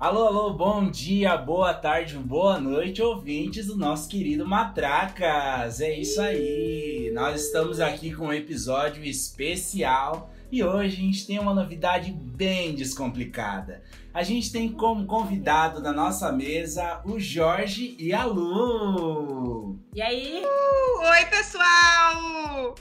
[0.00, 5.82] Alô, alô, bom dia, boa tarde, boa noite, ouvintes do nosso querido Matracas.
[5.82, 7.10] É isso aí.
[7.12, 12.74] Nós estamos aqui com um episódio especial e hoje a gente tem uma novidade bem
[12.74, 13.82] descomplicada.
[14.14, 19.78] A gente tem como convidado da nossa mesa o Jorge e a Lu.
[19.94, 20.42] E aí?
[20.42, 22.74] Uh, oi, pessoal!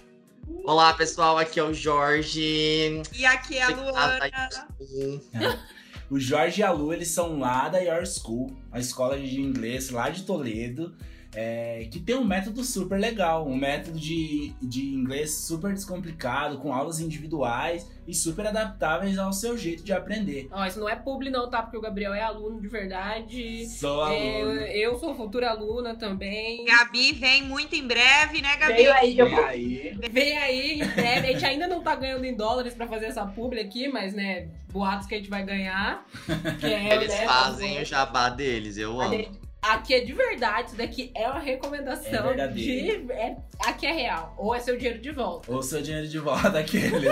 [0.63, 3.01] Olá, pessoal, aqui é o Jorge.
[3.13, 4.31] E aqui é a Luana.
[6.09, 9.91] O Jorge e a Lu, eles são lá da Your School, a escola de inglês
[9.91, 10.95] lá de Toledo,
[11.33, 16.73] é, que tem um método super legal, um método de, de inglês super descomplicado, com
[16.73, 20.47] aulas individuais e super adaptáveis ao seu jeito de aprender.
[20.51, 21.61] Ó, isso não é publi não, tá?
[21.61, 23.67] Porque o Gabriel é aluno de verdade.
[23.67, 24.59] Sou aluno.
[24.61, 26.65] É, eu sou futura aluna também.
[26.65, 28.73] Gabi vem muito em breve, né, Gabi?
[28.73, 29.97] Veio aí, E aí?
[30.11, 31.27] Vem aí, em breve.
[31.27, 34.47] A gente ainda não tá ganhando em dólares pra fazer essa publi aqui, mas, né,
[34.71, 36.03] boatos que a gente vai ganhar.
[36.59, 39.38] Que é, Eles né, fazem fazer- o jabá deles, eu A amo.
[39.61, 43.05] Aqui é de verdade, isso daqui é uma É recomendação verdadeiro.
[43.07, 43.11] de.
[43.11, 43.35] é-
[43.65, 44.33] aqui é real.
[44.37, 45.51] Ou é seu dinheiro de volta.
[45.51, 47.07] Ou seu dinheiro de volta, aquele.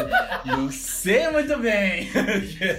[0.45, 2.09] Não sei muito bem.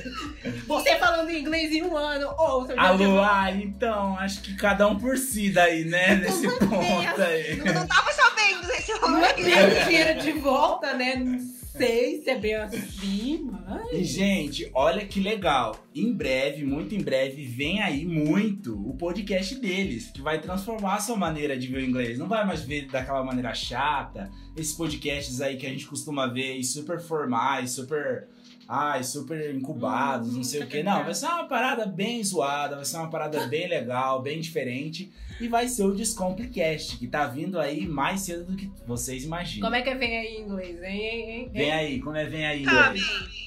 [0.67, 3.31] Você falando inglês em um ano, ou seu dinheiro de Alô, volta.
[3.31, 6.15] ah, então, acho que cada um por si daí, né?
[6.17, 7.57] Nesse ponto aí.
[7.57, 8.11] Não, não tava
[8.49, 9.43] sabendo desse Não é rolê.
[9.43, 11.17] bem dinheiro de volta, né?
[11.17, 13.93] Não sei se é bem assim, mas.
[13.93, 15.77] E, gente, olha que legal.
[15.95, 21.01] Em breve, muito em breve, vem aí muito o podcast deles, que vai transformar a
[21.01, 22.19] sua maneira de ver o inglês.
[22.19, 26.57] Não vai mais ver daquela maneira chata, esses podcasts aí que a gente costuma ver,
[26.57, 28.29] e super formais, super.
[28.71, 30.83] Ai, super incubados, Hum, não sei tá o que.
[30.83, 35.11] Não, vai ser uma parada bem zoada, vai ser uma parada bem legal, bem diferente.
[35.41, 39.67] E vai ser o Descomplicast, que tá vindo aí mais cedo do que vocês imaginam.
[39.67, 40.83] Como é que é vem aí em inglês?
[40.83, 41.51] Hein, hein, hein?
[41.53, 42.65] Vem aí, como é vem aí?
[42.67, 42.99] Coming.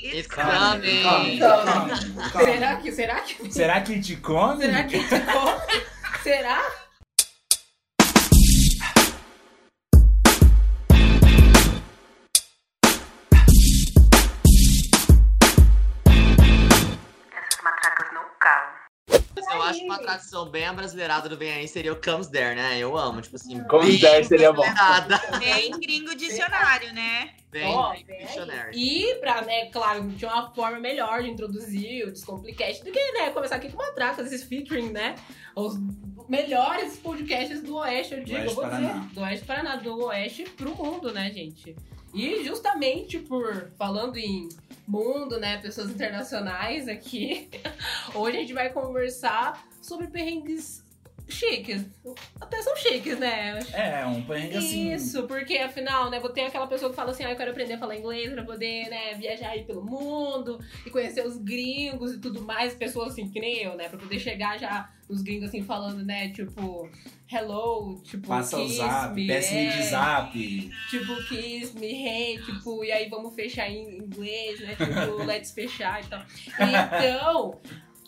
[0.03, 1.39] It's It's coming.
[1.39, 2.45] Come.
[2.45, 4.63] Será que, será que, Será que te come?
[4.63, 5.83] será que te come?
[6.23, 6.80] Será?
[19.71, 22.77] Acho que uma atração bem abrasileirada do Vem Aí seria o Comes There, né?
[22.77, 23.63] Eu amo, tipo assim.
[23.63, 24.63] Comes There seria bom.
[25.39, 27.31] bem gringo dicionário, né?
[27.51, 28.71] Bem, Ó, bem dictionary.
[28.73, 33.29] E pra, né, claro, tinha uma forma melhor de introduzir o Descomplicast do que, né,
[33.31, 35.15] começar aqui com matracas, esses featuring, né?
[35.53, 35.77] Os
[36.29, 38.93] melhores podcasts do Oeste, eu digo, Oeste eu vou Paraná.
[38.93, 39.13] dizer.
[39.13, 41.75] Do Oeste Paraná, do Oeste pro mundo, né, gente?
[42.13, 44.47] E justamente por, falando em
[44.87, 47.49] mundo, né, pessoas internacionais aqui,
[48.15, 50.83] hoje a gente vai conversar sobre perrengues
[51.31, 51.85] chiques.
[52.39, 53.59] Até são chiques, né?
[53.73, 54.93] É, um perrengue assim.
[54.93, 57.73] Isso, porque afinal, né, vou ter aquela pessoa que fala assim, ah, eu quero aprender
[57.73, 62.19] a falar inglês pra poder, né, viajar aí pelo mundo e conhecer os gringos e
[62.19, 65.63] tudo mais, pessoas assim que nem eu, né, pra poder chegar já os gringos assim
[65.63, 66.89] falando, né, tipo,
[67.31, 70.71] hello, tipo, Passa o kiss zap, me, peça-me é, de zap.
[70.89, 76.03] tipo, kiss me, hey, tipo, e aí vamos fechar em inglês, né, tipo, let's fechar
[76.03, 76.23] e tal.
[76.59, 77.61] Então,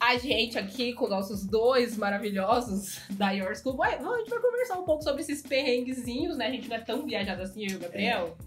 [0.04, 4.78] a gente aqui com nossos dois maravilhosos da Your School, vai, a gente vai conversar
[4.78, 6.48] um pouco sobre esses perrenguezinhos, né?
[6.48, 8.38] A gente não é tão viajado assim, eu e o Gabriel.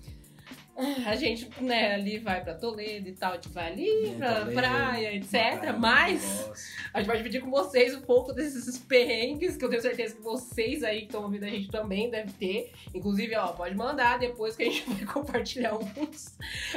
[0.77, 4.41] Ah, A gente, né, ali vai pra Toledo e tal, a gente vai ali pra
[4.41, 5.33] Toledo, praia, etc.
[5.33, 6.50] Macaé, Mas
[6.93, 10.21] a gente vai dividir com vocês um pouco desses perrengues, que eu tenho certeza que
[10.21, 12.72] vocês aí que estão ouvindo a gente também devem ter.
[12.95, 16.37] Inclusive, ó, pode mandar depois que a gente vai compartilhar alguns.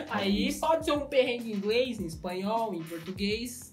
[0.09, 3.69] Aí pode ser um perrengue em inglês, em espanhol, em português.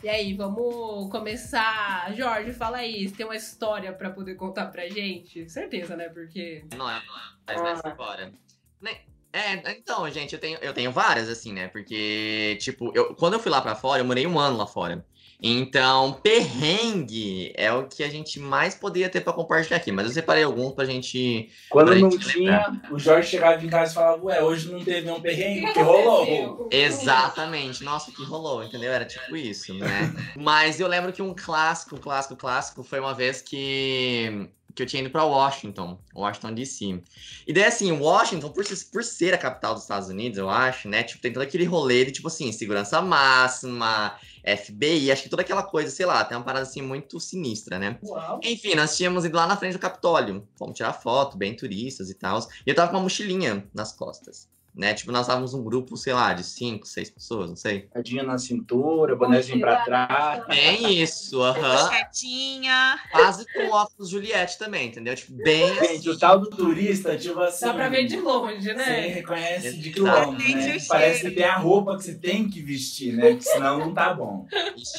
[0.00, 2.14] E aí, vamos começar.
[2.14, 5.50] Jorge, fala aí, você tem uma história pra poder contar pra gente?
[5.50, 6.08] Certeza, né?
[6.08, 6.64] Porque.
[6.76, 7.02] Não é,
[7.44, 8.32] mas vai ser embora.
[8.80, 9.00] Né?
[9.32, 11.66] É, então, gente, eu tenho, eu tenho várias, assim, né?
[11.66, 15.04] Porque, tipo, eu, quando eu fui lá pra fora, eu morei um ano lá fora.
[15.40, 19.92] Então, perrengue é o que a gente mais poderia ter pra compartilhar aqui.
[19.92, 21.48] Mas eu separei alguns pra gente.
[21.70, 25.02] Quando não gente tinha, o Jorge chegava em casa e falava, ué, hoje não teve
[25.02, 26.22] nenhum perrengue, O que rolou.
[26.22, 26.68] aconteceu?
[26.72, 27.84] Exatamente.
[27.84, 28.92] Nossa, o que rolou, entendeu?
[28.92, 30.12] Era tipo isso, né?
[30.36, 34.48] Mas eu lembro que um clássico, clássico, clássico foi uma vez que,
[34.78, 37.02] que eu tinha ido pra Washington, Washington DC.
[37.46, 40.88] E daí, assim, Washington, por, ser- por ser a capital dos Estados Unidos, eu acho,
[40.88, 41.02] né?
[41.02, 45.62] Tipo, tem todo aquele rolê de, tipo assim, segurança máxima, FBI, acho que toda aquela
[45.64, 47.98] coisa, sei lá, tem uma parada assim muito sinistra, né?
[48.04, 48.40] Uau.
[48.44, 50.46] Enfim, nós tínhamos ido lá na frente do Capitólio.
[50.56, 52.38] Fomos tirar foto, bem turistas e tal.
[52.64, 54.48] E eu tava com uma mochilinha nas costas.
[54.74, 54.94] Né?
[54.94, 57.82] Tipo, nós estávamos um grupo, sei lá, de cinco, seis pessoas, não sei.
[57.92, 60.46] Tadinha na cintura, bonézinho pra trás.
[60.46, 61.88] Bem isso, aham.
[61.88, 62.98] Quietinha.
[63.10, 65.14] Quase com óculos Juliette também, entendeu?
[65.16, 67.66] Tipo, bem Gente, o tal do turista, tipo assim.
[67.66, 69.06] Dá pra ver de longe, Você né?
[69.08, 70.78] reconhece de Exatamente quilômetros, né?
[70.88, 73.30] Parece tem a roupa que você tem que vestir, né?
[73.30, 74.46] Porque senão não tá bom.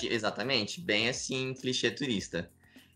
[0.03, 2.49] Exatamente, bem assim, clichê turista.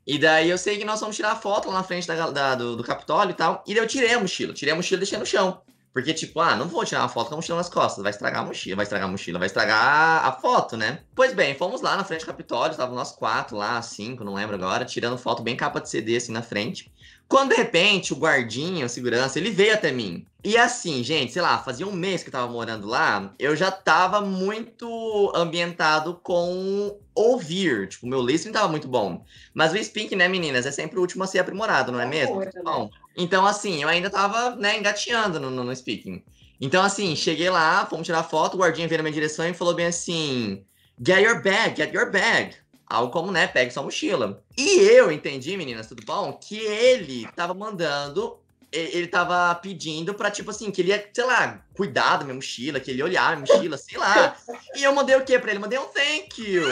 [0.06, 2.76] E daí eu sei que nós fomos tirar foto lá na frente da, da- do,
[2.76, 3.64] do Capitólio e tal.
[3.66, 4.54] E daí eu tirei a mochila.
[4.54, 5.62] Tirei a mochila e deixei no chão.
[5.94, 8.02] Porque, tipo, ah, não vou tirar uma foto com a mochila nas costas.
[8.02, 11.04] Vai estragar a mochila, vai estragar a mochila, vai estragar a foto, né?
[11.16, 12.72] Pois bem, fomos lá na frente do Capitólio.
[12.72, 16.32] Estavam nós quatro lá, cinco, não lembro agora, tirando foto bem capa de CD assim
[16.32, 16.92] na frente.
[17.28, 20.26] Quando de repente o guardinha, o segurança, ele veio até mim.
[20.44, 23.72] E assim, gente, sei lá, fazia um mês que eu tava morando lá, eu já
[23.72, 27.88] tava muito ambientado com ouvir.
[27.88, 29.24] Tipo, o meu listening tava muito bom.
[29.54, 32.06] Mas o speaking, né, meninas, é sempre o último a ser aprimorado, não é É
[32.06, 32.36] mesmo?
[32.36, 32.90] coisa, né?
[33.16, 36.24] Então assim, eu ainda tava, né, engateando no, no, no speaking.
[36.60, 39.74] Então assim, cheguei lá, fomos tirar foto, o guardinha veio na minha direção e falou
[39.74, 40.64] bem assim,
[41.06, 42.56] get your bag, get your bag.
[42.88, 44.44] Algo como, né, pegue sua mochila.
[44.58, 46.34] E eu entendi, meninas, tudo bom?
[46.34, 48.38] Que ele tava mandando,
[48.72, 52.80] ele tava pedindo pra, tipo assim, que ele ia, sei lá, cuidar da minha mochila,
[52.80, 54.36] que ele olhar a mochila, sei lá.
[54.76, 55.60] E eu mandei o quê pra ele?
[55.60, 56.64] Mandei um thank you.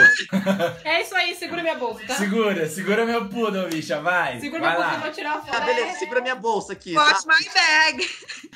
[0.83, 2.15] É isso aí, segura minha bolsa, tá?
[2.15, 4.39] Segura, segura meu poodle, bicha, vai.
[4.39, 5.05] Segura vai minha bolsa eu lá.
[5.05, 5.55] vou tirar a foto.
[5.55, 7.01] Ah, beleza, segura minha bolsa aqui, tá?
[7.03, 8.09] Watch my bag.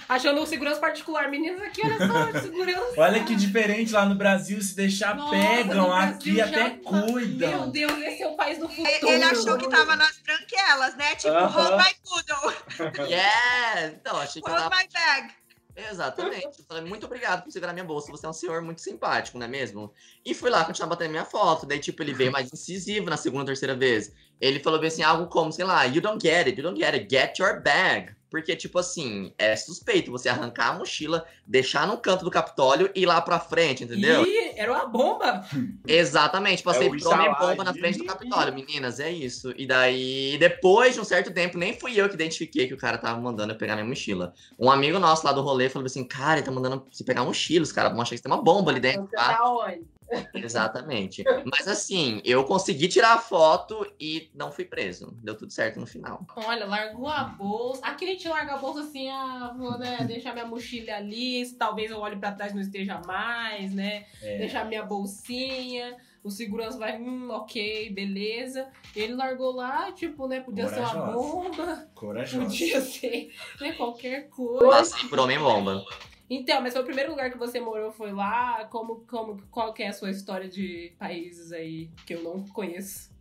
[0.07, 1.29] Achando o segurança particular.
[1.29, 2.93] Meninas aqui, olha só, segurança.
[2.97, 7.69] Olha que diferente lá no Brasil, se deixar, Nossa, pegam aqui, até Meu cuidam.
[7.71, 8.87] Deus, esse é o país do futuro.
[9.11, 11.15] Ele achou que tava nas branquelas, né?
[11.15, 11.47] Tipo, Aham.
[11.47, 13.05] hold my poodle.
[13.09, 13.87] Yeah!
[13.87, 15.33] Então, achei que Hold tava my bag.
[15.75, 16.59] Exatamente.
[16.59, 18.09] Eu falei, muito obrigado por segurar minha bolsa.
[18.11, 19.93] Você é um senhor muito simpático, não é mesmo?
[20.23, 21.65] E fui lá continuar batendo minha foto.
[21.65, 24.13] Daí, tipo, ele veio mais incisivo na segunda, terceira vez.
[24.39, 26.93] Ele falou bem assim, algo como, sei lá, you don't get it, you don't get
[26.93, 28.15] it, get your bag.
[28.29, 33.03] Porque, tipo assim, é suspeito você arrancar a mochila, deixar no canto do Capitólio e
[33.03, 34.25] ir lá pra frente, entendeu?
[34.25, 35.45] Ih, era uma bomba.
[35.87, 39.53] Exatamente, passei É o por homem Ixalá, bomba na frente do Capitólio, meninas, é isso.
[39.55, 42.97] E daí, depois de um certo tempo, nem fui eu que identifiquei que o cara
[42.97, 44.33] tava mandando eu pegar minha mochila.
[44.59, 47.25] Um amigo nosso lá do rolê falou assim, cara, ele tá mandando você pegar a
[47.25, 49.94] mochila, os caras vão achar que tem uma bomba ali dentro, Você tá onde?
[50.33, 51.23] Exatamente.
[51.45, 55.17] Mas assim, eu consegui tirar a foto e não fui preso.
[55.23, 56.25] Deu tudo certo no final.
[56.35, 57.85] Olha, largou a bolsa.
[57.85, 61.55] Aqui a gente larga a bolsa assim, ah, vou né, deixar minha mochila ali, se
[61.55, 64.05] talvez eu olhe pra trás e não esteja mais, né?
[64.21, 64.37] É.
[64.37, 65.95] Deixar minha bolsinha.
[66.23, 68.67] O segurança vai, hum, ok, beleza.
[68.95, 70.39] Ele largou lá, tipo, né?
[70.39, 71.13] Podia ser uma Corajosa.
[71.13, 72.45] bomba, Corajoso.
[72.49, 73.31] podia ser
[73.61, 74.67] né, qualquer coisa.
[74.67, 75.85] Passei por homem bomba.
[76.29, 78.65] Então, mas foi o primeiro lugar que você morou, foi lá?
[78.65, 83.13] Como, como, qual que é a sua história de países aí que eu não conheço?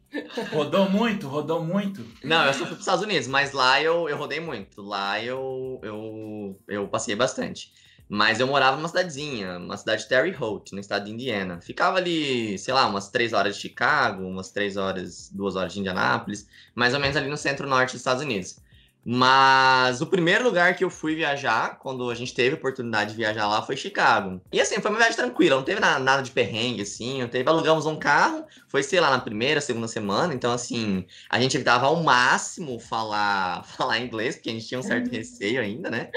[0.52, 1.26] Rodou muito?
[1.28, 2.06] Rodou muito?
[2.22, 4.80] Não, eu só fui pros Estados Unidos, mas lá eu, eu rodei muito.
[4.80, 7.72] Lá eu, eu, eu passei bastante.
[8.08, 11.60] Mas eu morava numa cidadezinha, uma cidade de Terre Haute, no estado de Indiana.
[11.60, 15.80] Ficava ali, sei lá, umas três horas de Chicago, umas três horas, duas horas de
[15.80, 18.58] Indianápolis, mais ou menos ali no centro-norte dos Estados Unidos.
[19.04, 23.16] Mas o primeiro lugar que eu fui viajar, quando a gente teve a oportunidade de
[23.16, 24.40] viajar lá, foi Chicago.
[24.50, 27.20] E assim, foi uma viagem tranquila, não teve na- nada de perrengue, assim.
[27.20, 30.32] Não teve, alugamos um carro, foi, sei lá, na primeira, segunda semana.
[30.32, 34.82] Então, assim, a gente evitava ao máximo falar, falar inglês, porque a gente tinha um
[34.82, 36.10] certo receio ainda, né?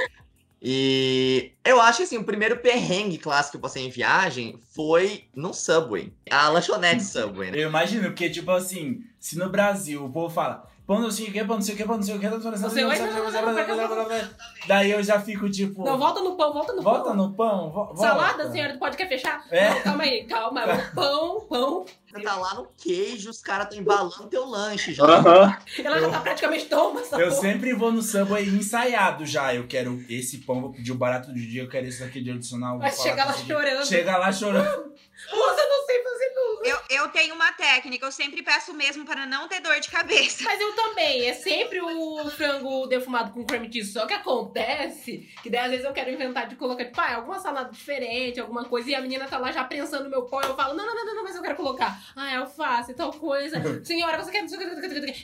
[0.61, 5.25] E eu acho que assim, o primeiro perrengue clássico que eu passei em viagem foi
[5.35, 6.11] no Subway.
[6.31, 7.59] A lanchonete Subway, né?
[7.59, 11.31] Eu imagino, porque, tipo assim, se no Brasil o povo fala pão não sei o
[11.33, 14.29] que, pão não sei o que, pão não sei o que, Você vai-
[14.67, 15.83] daí eu já fico tipo.
[15.83, 17.15] Não, volta no pão, volta no volta pão.
[17.15, 17.97] no pão, vo- volta.
[18.01, 19.45] Salada, senhora, pode quer fechar?
[19.51, 19.69] É.
[19.69, 20.61] Não, calma aí, calma.
[20.95, 21.85] Pão, pão.
[22.09, 25.03] Você tá lá no queijo, os caras estão embalando teu lanche já.
[25.03, 25.55] Aham.
[25.83, 27.41] Ela já Eu- tá praticamente toma essa Eu porra.
[27.41, 29.53] sempre vou no Subway ensaiado já.
[29.53, 32.31] Eu quero esse pão, vou pedir o barato do dia, eu quero esse daqui de
[32.31, 32.79] adicional.
[32.91, 33.85] Chegar com lá chorando.
[33.85, 34.93] Chega lá chorando.
[35.33, 36.69] Moça, eu não sei fazer nunca.
[36.69, 40.43] Eu, eu tenho uma técnica, eu sempre peço mesmo para não ter dor de cabeça.
[40.43, 41.25] Mas eu também.
[41.27, 43.91] É sempre o frango defumado com creme cheese.
[43.93, 47.39] Só que acontece que daí às vezes eu quero inventar de colocar, tipo, ah, alguma
[47.39, 48.89] salada diferente, alguma coisa.
[48.89, 50.41] E a menina tá lá já prensando no meu pão.
[50.41, 51.99] E eu falo, não, não, não, não, não, mas eu quero colocar.
[52.15, 53.57] Ah, alface, tal coisa.
[53.83, 54.45] Senhora, você quer,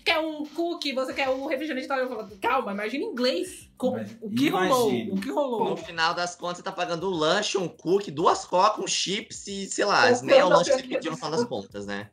[0.03, 0.93] quer um cookie?
[0.93, 2.00] Você quer um refrigerante e tal?
[2.00, 3.70] Eu falo, calma, imagina em inglês.
[3.91, 4.89] Mas o que rolou?
[5.13, 5.75] O que No rolou?
[5.77, 9.65] final das contas, você tá pagando um lanche, um cookie, duas coca, um chips e,
[9.65, 11.50] sei lá, nem é o lanche que você pediu no final das contas,
[11.86, 12.10] né?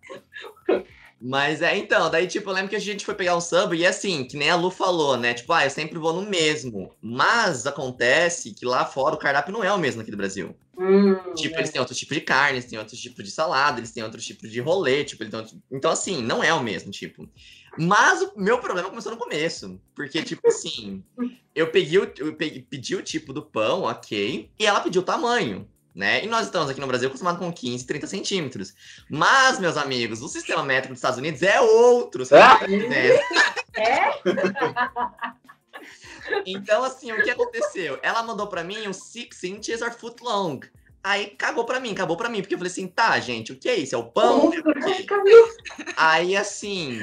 [1.23, 3.85] Mas é, então, daí, tipo, eu lembro que a gente foi pegar um sub e
[3.85, 5.35] assim, que nem a Lu falou, né?
[5.35, 6.95] Tipo, ah, eu sempre vou no mesmo.
[7.03, 10.57] Mas acontece que lá fora o cardápio não é o mesmo aqui do Brasil.
[10.79, 11.59] Hum, Tipo, é.
[11.59, 14.19] eles têm outro tipo de carne, eles têm outro tipo de salada, eles têm outro
[14.19, 17.29] tipo de rolê, tipo, eles têm outro- então assim, não é o mesmo tipo.
[17.79, 21.05] Mas o meu problema começou no começo, porque tipo assim,
[21.55, 25.05] eu peguei o, eu peguei, pedi o tipo do pão, ok, e ela pediu o
[25.05, 25.69] tamanho.
[25.95, 26.25] Né?
[26.25, 28.75] E nós estamos aqui no Brasil acostumados com 15, 30 centímetros.
[29.09, 32.25] Mas, meus amigos, o sistema métrico dos Estados Unidos é outro.
[32.33, 32.61] Ah!
[33.75, 34.21] É?
[36.47, 37.99] Então, assim, o que aconteceu?
[38.03, 40.61] Ela mandou pra mim o six inches or foot long.
[41.03, 43.69] Aí cagou pra mim, acabou pra mim, porque eu falei assim, tá, gente, o que
[43.69, 43.95] é isso?
[43.95, 44.53] É o pão?
[44.53, 45.93] É?
[45.97, 47.01] Aí, assim,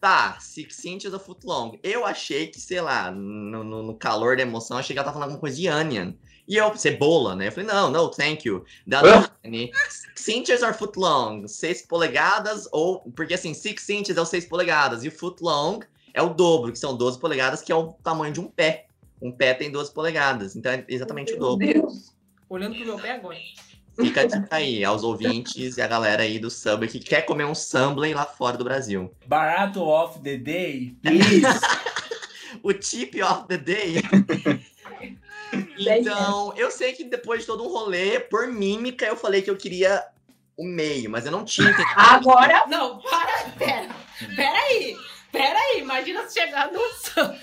[0.00, 1.78] tá, six inches or foot long.
[1.82, 5.14] Eu achei que, sei lá, no, no- no calor da emoção, achei que ela tava
[5.14, 6.12] falando alguma coisa de onion.
[6.48, 7.46] E eu, cebola, né?
[7.48, 8.64] Eu falei, não, não, thank you.
[8.86, 9.02] Da
[9.44, 11.46] Dani, six inches or foot long?
[11.46, 13.00] Seis polegadas ou...
[13.14, 15.80] Porque, assim, six inches é o seis polegadas e o foot long
[16.12, 18.86] é o dobro, que são 12 polegadas, que é o tamanho de um pé.
[19.22, 21.72] Um pé tem 12 polegadas, então é exatamente o Meu dobro.
[21.72, 22.16] Deus.
[22.48, 23.36] Olhando pro meu pé agora.
[24.00, 27.44] Fica a dica aí aos ouvintes e a galera aí do Subway que quer comer
[27.44, 29.12] um Subway lá fora do Brasil.
[29.26, 31.42] Barato of the day, please.
[32.62, 34.02] O tip of the day.
[35.78, 39.56] então, eu sei que depois de todo um rolê, por mímica, eu falei que eu
[39.56, 40.04] queria
[40.56, 41.74] o meio, mas eu não tinha.
[41.96, 43.88] Agora Não, para, pera.
[44.36, 44.96] Pera aí.
[45.32, 45.80] Pera aí.
[45.80, 47.40] Imagina se chegar no Subway.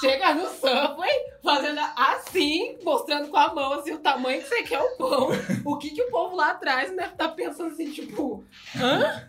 [0.00, 1.10] Chega no Subway,
[1.42, 5.28] fazendo assim, mostrando com a mão assim, o tamanho que você quer o pão.
[5.64, 8.44] O que, que o povo lá atrás deve estar pensando assim, tipo,
[8.76, 9.28] hã?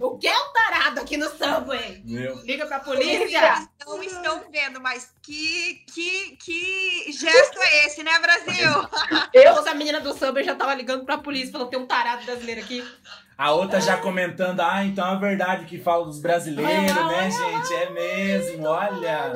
[0.00, 2.02] O que é um tarado aqui no Subway?
[2.04, 2.36] Meu.
[2.44, 3.68] Liga pra Eles polícia.
[3.84, 8.70] não estão vendo, mas que, que, que gesto é esse, né, Brasil?
[9.32, 12.24] eu Ou a menina do Subway já tava ligando pra polícia, falando, tem um tarado
[12.24, 12.84] brasileiro aqui.
[13.38, 17.30] A outra já comentando, ah, então é verdade que fala dos brasileiros, Olha né, olha
[17.30, 17.74] gente?
[17.74, 19.32] É mesmo, olha.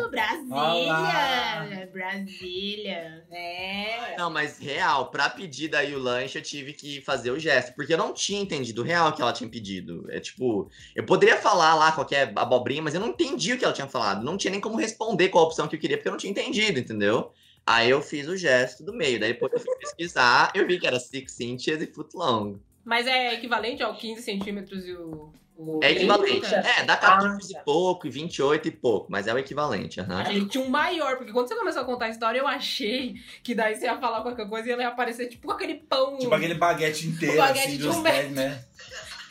[0.49, 1.67] Olá.
[1.69, 4.17] Brasília, Brasília, é.
[4.17, 7.93] Não, mas real, pra pedir daí o lanche, eu tive que fazer o gesto, porque
[7.93, 10.07] eu não tinha entendido o real que ela tinha pedido.
[10.09, 13.75] É tipo, eu poderia falar lá qualquer abobrinha, mas eu não entendi o que ela
[13.75, 14.25] tinha falado.
[14.25, 16.31] Não tinha nem como responder qual a opção que eu queria, porque eu não tinha
[16.31, 17.33] entendido, entendeu?
[17.67, 20.87] Aí eu fiz o gesto do meio, daí depois eu fui pesquisar, eu vi que
[20.87, 22.59] era 6 inches e foot long.
[22.91, 25.33] Mas é equivalente ao 15 centímetros e o.
[25.57, 26.53] o- É equivalente.
[26.53, 30.23] É, dá 14 Ah, e pouco e 28 e pouco, mas é o equivalente, aham.
[30.23, 33.15] A gente tinha um maior, porque quando você começou a contar a história, eu achei
[33.45, 36.19] que daí você ia falar qualquer coisa e ela ia aparecer tipo com aquele pão.
[36.19, 38.65] Tipo aquele baguete inteiro, O baguete assim, de um pés, né?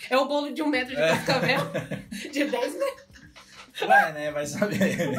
[0.10, 1.10] É o bolo de um metro de É.
[1.10, 1.60] cascavel.
[2.32, 3.09] De 10 metros.
[3.82, 4.32] Ué, né?
[4.32, 4.78] Vai saber.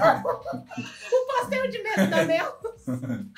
[1.13, 2.61] O pastel de metro da mel.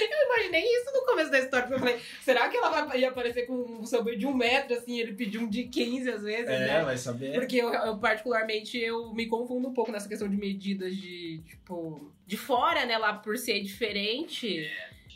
[0.00, 3.08] Eu imaginei isso no começo da história, porque eu falei, será que ela vai ia
[3.08, 6.48] aparecer com um sabor de um metro, assim, ele pediu um de 15 às vezes,
[6.48, 6.84] É, né?
[6.84, 7.32] vai saber.
[7.34, 12.12] Porque eu, eu, particularmente, eu me confundo um pouco nessa questão de medidas de, tipo,
[12.24, 12.96] de fora, né?
[12.98, 14.70] Lá por ser diferente.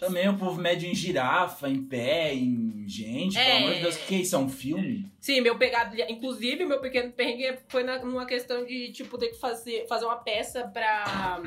[0.06, 3.38] Também o povo mede em girafa, em pé, em gente.
[3.38, 3.44] É.
[3.44, 4.36] Pelo amor de Deus, o que que é isso?
[4.36, 5.10] É um filme?
[5.20, 5.96] Sim, meu pegado.
[6.08, 10.16] Inclusive, meu pequeno perrengue foi na, numa questão de, tipo, ter que fazer, fazer uma
[10.16, 11.40] peça pra,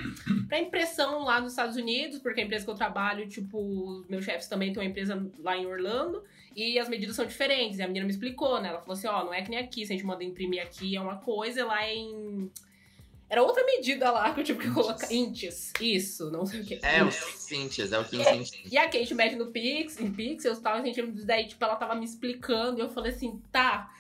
[0.48, 4.48] pra impressão lá nos Estados Unidos, porque a empresa que eu trabalho, tipo, meus chefes
[4.48, 6.24] também têm uma empresa lá em Orlando.
[6.56, 7.78] E as medidas são diferentes.
[7.78, 8.70] E a menina me explicou, né?
[8.70, 10.96] Ela falou assim: ó, não é que nem aqui, se a gente manda imprimir aqui
[10.96, 12.52] é uma coisa, lá é em.
[13.30, 15.12] Era outra medida lá que eu tive que colocar.
[15.12, 15.74] Inches.
[15.82, 16.80] Isso, não sei o que.
[16.82, 18.72] É o 6 inches, é o 15 inches.
[18.72, 21.76] E a gente mede no Pix, em Pixels e tal, e centímetros, daí, tipo, ela
[21.76, 23.92] tava me explicando, e eu falei assim, tá.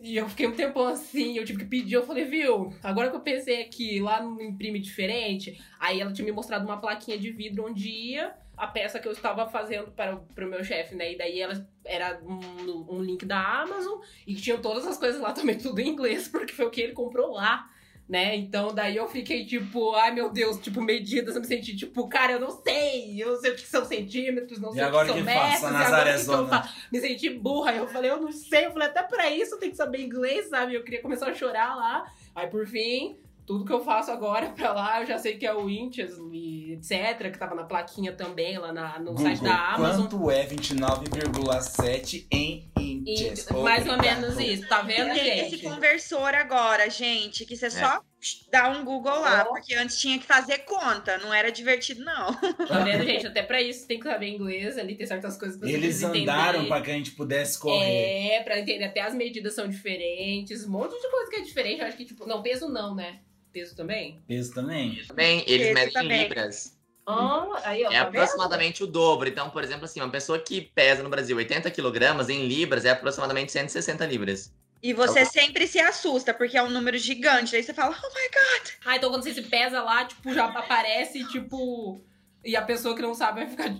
[0.00, 3.14] E eu fiquei um tempão assim, eu tive que pedir, eu falei, viu, agora que
[3.14, 7.30] eu pensei aqui, lá no imprime diferente, aí ela tinha me mostrado uma plaquinha de
[7.30, 11.12] vidro onde ia a peça que eu estava fazendo para, para o meu chefe, né?
[11.12, 15.20] E daí ela era um, um link da Amazon e que tinha todas as coisas
[15.20, 17.70] lá também, tudo em inglês, porque foi o que ele comprou lá
[18.08, 18.36] né?
[18.36, 22.32] Então daí eu fiquei tipo, ai meu Deus, tipo, medidas, eu me senti tipo, cara,
[22.32, 24.98] eu não sei, eu não sei o que são centímetros, não E sei o que
[24.98, 25.24] que são faço?
[25.24, 26.74] metros, agora que, que eu faço?
[26.92, 29.76] Me senti burra, eu falei, eu não sei, eu falei, até pra isso tenho que
[29.78, 30.74] saber inglês, sabe?
[30.74, 32.04] Eu queria começar a chorar lá,
[32.34, 33.16] aí por fim,
[33.46, 36.72] tudo que eu faço agora pra lá, eu já sei que é o inches e
[36.74, 40.02] etc, que tava na plaquinha também lá na, no Google, site da Amazon.
[40.06, 42.70] quanto é 29,7 em
[43.06, 45.62] E mais ou menos isso, tá vendo, Tem esse gente?
[45.62, 48.02] conversor agora, gente, que você só
[48.50, 49.54] dá um Google lá, Ó.
[49.54, 52.32] porque antes tinha que fazer conta, não era divertido, não.
[52.68, 53.26] Tá vendo, gente?
[53.26, 56.66] Até pra isso tem que saber inglês, ali tem certas coisas que você Eles andaram
[56.66, 58.34] pra que a gente pudesse correr.
[58.34, 61.80] É, pra entender até as medidas são diferentes, um monte de coisa que é diferente.
[61.80, 63.18] Eu acho que, tipo, não, peso não, né?
[63.52, 64.22] Peso também?
[64.26, 65.02] Peso também.
[65.06, 66.22] Também, eles medem em também.
[66.22, 66.80] libras.
[67.06, 68.16] Ah, aí, ó, É tá vendo?
[68.16, 69.28] aproximadamente o dobro.
[69.28, 72.90] Então, por exemplo, assim, uma pessoa que pesa no Brasil 80 quilogramas, em libras, é
[72.90, 74.52] aproximadamente 160 libras.
[74.82, 77.54] E você sempre se assusta, porque é um número gigante.
[77.54, 78.72] Aí você fala, oh my God.
[78.84, 82.00] Ah, então quando você se pesa lá, tipo, já aparece, tipo.
[82.44, 83.70] E a pessoa que não sabe vai ficar.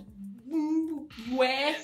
[0.47, 1.77] Hum, ué.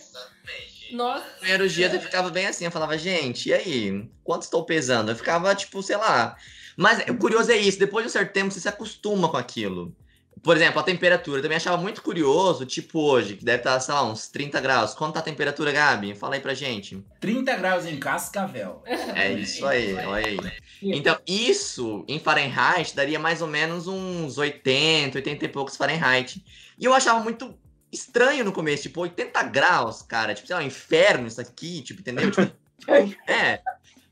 [0.94, 1.26] Nossa.
[1.26, 4.10] No primeiro dia eu ficava bem assim, eu falava, gente, e aí?
[4.24, 5.12] Quanto estou pesando?
[5.12, 6.38] Eu ficava, tipo, sei lá.
[6.78, 9.94] Mas o curioso é isso, depois de um certo tempo você se acostuma com aquilo.
[10.42, 11.40] Por exemplo, a temperatura.
[11.40, 14.94] Eu também achava muito curioso, tipo hoje, que deve estar, sei lá, uns 30 graus.
[14.94, 16.16] Quanto tá a temperatura, Gabi?
[16.16, 17.04] Fala aí pra gente.
[17.20, 18.82] 30 graus em Cascavel.
[18.86, 20.38] É isso aí, olha aí.
[20.82, 26.44] Então, isso em Fahrenheit daria mais ou menos uns 80, 80 e poucos Fahrenheit.
[26.78, 27.54] E eu achava muito
[27.92, 30.34] estranho no começo, tipo, 80 graus, cara.
[30.34, 32.32] Tipo, sei lá, um inferno isso aqui, tipo, entendeu?
[32.32, 32.52] Tipo,
[33.28, 33.62] é.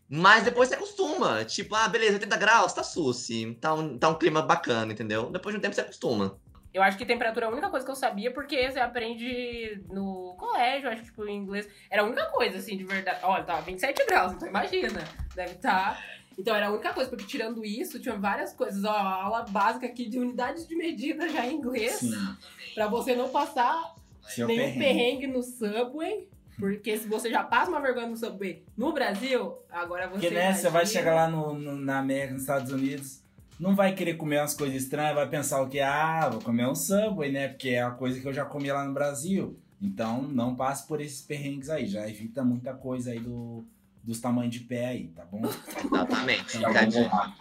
[0.09, 1.43] Mas depois você acostuma.
[1.43, 3.57] Tipo, ah, beleza, 80 graus, tá suci.
[3.59, 5.29] Tá um, tá um clima bacana, entendeu?
[5.29, 6.39] Depois de um tempo você acostuma.
[6.73, 10.35] Eu acho que temperatura é a única coisa que eu sabia, porque você aprende no
[10.37, 11.67] colégio, acho que, tipo, em inglês.
[11.89, 13.19] Era a única coisa, assim, de verdade.
[13.23, 15.03] Olha, tá 27 graus, então imagina.
[15.35, 15.99] Deve estar.
[16.37, 18.83] Então era a única coisa, porque tirando isso, tinha várias coisas.
[18.83, 21.93] Ó, a aula básica aqui de unidades de medida já em inglês.
[21.93, 22.37] Sim.
[22.75, 24.79] Pra você não passar Seu nenhum perrengue.
[24.79, 26.29] perrengue no subway.
[26.59, 30.13] Porque se você já passa uma vergonha no subway no Brasil, agora você.
[30.21, 33.21] Porque, né, você vai imagina- chegar lá no, no- na América, nos Estados Unidos,
[33.59, 35.79] não vai querer comer umas coisas estranhas, vai pensar o que?
[35.79, 37.47] Ah, vou comer um Subway, né?
[37.49, 39.59] Porque é a coisa que eu já comi lá no Brasil.
[39.81, 41.85] Então, não passe por esses perrengues aí.
[41.85, 43.63] Já evita muita coisa aí do,
[44.03, 45.41] dos tamanhos de pé aí, tá bom?
[45.85, 46.57] Exatamente.
[46.57, 47.33] Então, Fica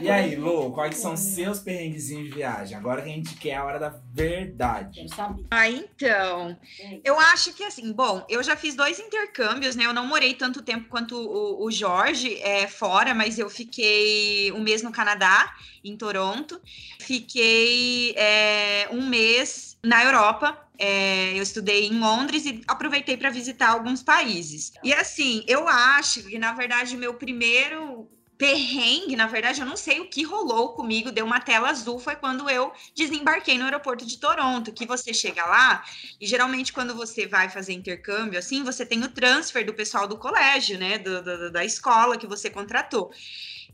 [0.00, 2.76] E aí, Lu, quais são seus perrenguezinhos de viagem?
[2.76, 4.94] Agora que a gente quer a hora da verdade.
[4.94, 5.44] Quero saber.
[5.50, 6.56] Ah, então.
[7.02, 9.84] Eu acho que assim, bom, eu já fiz dois intercâmbios, né?
[9.84, 14.60] Eu não morei tanto tempo quanto o, o Jorge é, fora, mas eu fiquei um
[14.60, 16.60] mês no Canadá, em Toronto.
[17.00, 20.56] Fiquei é, um mês na Europa.
[20.78, 24.72] é, eu estudei em Londres e aproveitei para visitar alguns países.
[24.84, 28.08] E assim, eu acho que, na verdade, meu primeiro
[28.38, 32.14] perrengue, na verdade, eu não sei o que rolou comigo, deu uma tela azul, foi
[32.16, 35.84] quando eu desembarquei no aeroporto de Toronto, que você chega lá
[36.20, 40.16] e geralmente quando você vai fazer intercâmbio, assim, você tem o transfer do pessoal do
[40.16, 43.10] colégio, né, do, do- da escola que você contratou.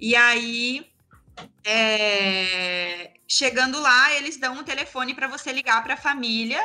[0.01, 0.87] E aí,
[1.65, 6.61] é, chegando lá, eles dão um telefone para você ligar para a família,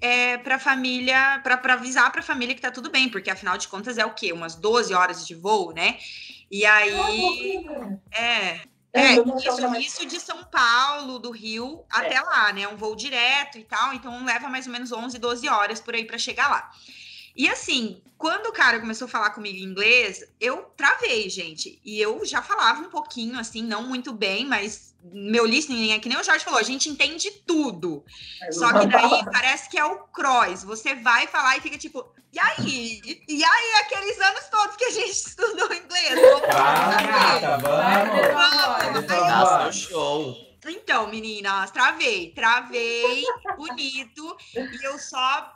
[0.00, 3.68] é, para família, para avisar para a família que tá tudo bem, porque afinal de
[3.68, 4.32] contas é o quê?
[4.32, 5.98] Umas 12 horas de voo, né?
[6.50, 7.66] E aí,
[8.12, 8.60] é,
[8.92, 12.68] é, isso, isso de São Paulo, do Rio, até lá, né?
[12.68, 16.04] Um voo direto e tal, então leva mais ou menos 11, 12 horas por aí
[16.04, 16.70] para chegar lá.
[17.36, 21.80] E assim, quando o cara começou a falar comigo em inglês, eu travei, gente.
[21.84, 26.08] E eu já falava um pouquinho, assim, não muito bem, mas meu listening é que
[26.08, 28.04] nem o Jorge falou, a gente entende tudo.
[28.50, 30.64] Só que daí parece que é o cross.
[30.64, 33.22] Você vai falar e fica tipo, e aí?
[33.28, 36.20] E aí, aqueles anos todos que a gente estudou inglês?
[37.62, 38.32] Vamos.
[38.32, 39.06] Vamos.
[39.08, 40.36] Nossa, show.
[40.68, 43.24] Então, meninas, travei, travei,
[43.56, 45.55] bonito, e eu só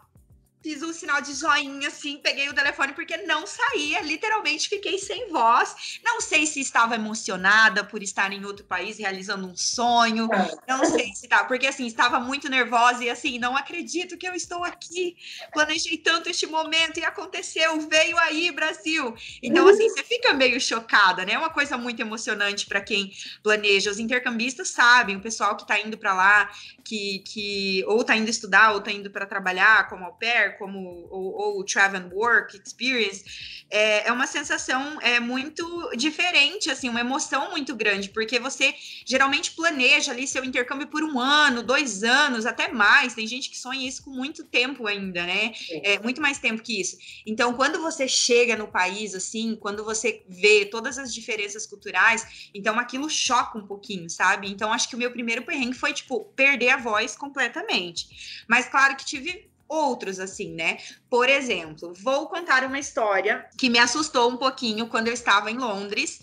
[0.63, 5.31] fiz um sinal de joinha, assim, peguei o telefone porque não saía, literalmente fiquei sem
[5.31, 6.01] voz.
[6.05, 10.29] Não sei se estava emocionada por estar em outro país realizando um sonho,
[10.69, 14.35] não sei se tá, porque assim, estava muito nervosa e assim, não acredito que eu
[14.35, 15.17] estou aqui,
[15.53, 19.15] planejei tanto este momento e aconteceu, veio aí, Brasil.
[19.43, 21.33] Então, assim, você fica meio chocada, né?
[21.33, 23.91] É uma coisa muito emocionante para quem planeja.
[23.91, 26.51] Os intercambistas sabem, o pessoal que está indo para lá,
[26.85, 31.09] que, que ou está indo estudar ou está indo para trabalhar como au pair, como
[31.11, 33.25] ou, ou travel and work experience,
[33.71, 39.53] é, é uma sensação é muito diferente, assim, uma emoção muito grande, porque você geralmente
[39.53, 43.15] planeja ali seu intercâmbio por um ano, dois anos, até mais.
[43.15, 45.53] Tem gente que sonha isso com muito tempo ainda, né?
[45.83, 46.97] É, muito mais tempo que isso.
[47.27, 52.79] Então, quando você chega no país, assim, quando você vê todas as diferenças culturais, então
[52.79, 54.51] aquilo choca um pouquinho, sabe?
[54.51, 58.45] Então, acho que o meu primeiro perrengue foi, tipo, perder a voz completamente.
[58.49, 60.79] Mas, claro que tive outros, assim, né?
[61.09, 65.57] Por exemplo, vou contar uma história que me assustou um pouquinho quando eu estava em
[65.57, 66.21] Londres.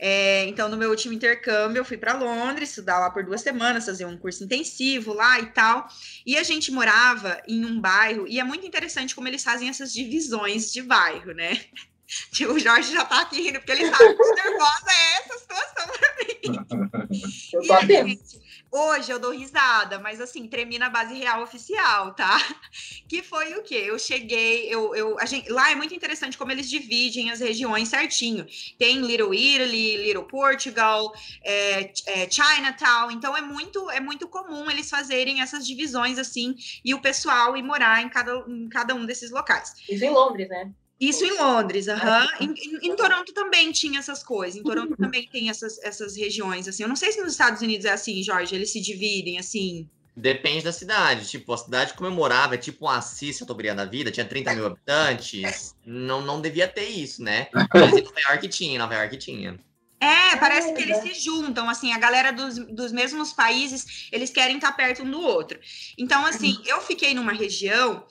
[0.00, 3.84] É, então, no meu último intercâmbio, eu fui para Londres, estudar lá por duas semanas,
[3.84, 5.86] fazer um curso intensivo lá e tal.
[6.24, 9.92] E a gente morava em um bairro, e é muito interessante como eles fazem essas
[9.92, 11.60] divisões de bairro, né?
[12.32, 15.86] Tipo, o Jorge já tá aqui rindo, porque ele sabe que nervosa é essa situação
[15.98, 17.08] pra mim.
[17.52, 22.38] Eu E gente, hoje eu dou risada, mas assim, tremi na base real oficial, tá?
[23.08, 23.84] Que foi o quê?
[23.86, 27.88] Eu cheguei, eu, eu, a gente, lá é muito interessante como eles dividem as regiões
[27.88, 28.46] certinho.
[28.78, 34.90] Tem Little Italy, Little Portugal, é, é, Chinatown, então é muito, é muito comum eles
[34.90, 36.54] fazerem essas divisões assim
[36.84, 39.74] e o pessoal ir morar em cada, em cada um desses locais.
[39.88, 40.70] Isso em Londres, né?
[41.00, 42.26] Isso em Londres, aham.
[42.40, 44.58] Em, em- em Toronto também tinha essas coisas.
[44.58, 46.82] Em Toronto também tem essas, essas regiões, assim.
[46.82, 49.88] Eu não sei se nos Estados Unidos é assim, Jorge, eles se dividem, assim.
[50.16, 51.28] Depende da cidade.
[51.28, 55.76] Tipo, a cidade comemorava, é tipo um Assis, Chateaubriand da vida, tinha 30 mil habitantes.
[55.86, 57.46] Não, não devia ter isso, né?
[57.72, 59.56] Mas em Nova York tinha, Nova York tinha.
[60.00, 64.56] É, parece que eles se juntam, assim, a galera dos, dos mesmos países, eles querem
[64.56, 65.58] estar perto um do outro.
[65.96, 68.04] Então, assim, eu fiquei numa região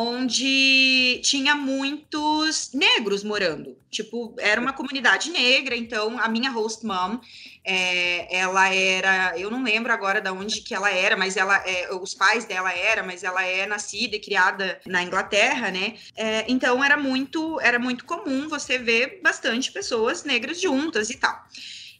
[0.00, 3.76] onde tinha muitos negros morando.
[3.90, 7.18] Tipo, era uma comunidade negra, então a minha host mom,
[7.64, 11.92] é, ela era, eu não lembro agora de onde que ela era, mas ela, é,
[11.92, 15.96] os pais dela era, mas ela é nascida e criada na Inglaterra, né?
[16.16, 21.36] É, então era muito, era muito comum você ver bastante pessoas negras juntas e tal.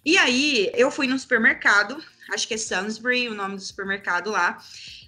[0.05, 2.01] E aí eu fui no supermercado,
[2.33, 4.63] acho que é Sainsbury, o nome do supermercado lá.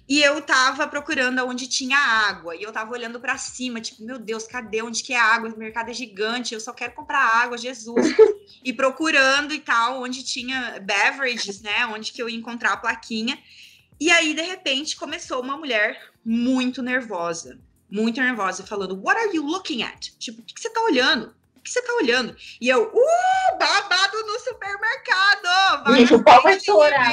[0.07, 2.55] E eu tava procurando onde tinha água.
[2.55, 4.81] E eu tava olhando para cima, tipo, meu Deus, cadê?
[4.81, 5.49] Onde que é água?
[5.49, 8.05] O mercado é gigante, eu só quero comprar água, Jesus.
[8.63, 11.85] e procurando e tal, onde tinha beverages, né?
[11.87, 13.37] Onde que eu ia encontrar a plaquinha.
[13.99, 17.59] E aí, de repente, começou uma mulher muito nervosa.
[17.89, 20.11] Muito nervosa, falando: What are you looking at?
[20.17, 21.33] Tipo, o que, que você tá olhando?
[21.61, 22.35] O que você tá olhando?
[22.59, 25.83] E eu, uh, babado no supermercado!
[25.83, 27.11] Vai Gente, o pau vai estourar.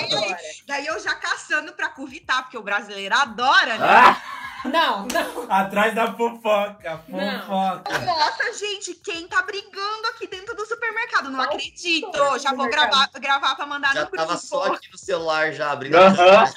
[0.66, 3.86] Daí eu já caçando pra curvitar, porque o brasileiro adora, né?
[3.86, 4.22] Ah,
[4.64, 5.52] Não, não.
[5.52, 7.42] atrás da fofoca, Não.
[7.42, 7.98] fofoca.
[7.98, 11.30] Nossa, gente, quem tá brigando aqui dentro do supermercado?
[11.30, 12.38] Não acredito.
[12.38, 14.16] Já vou gravar, gravar pra mandar Já no grupo.
[14.16, 15.94] tava só aqui no celular já abrindo.
[15.94, 16.50] Aham.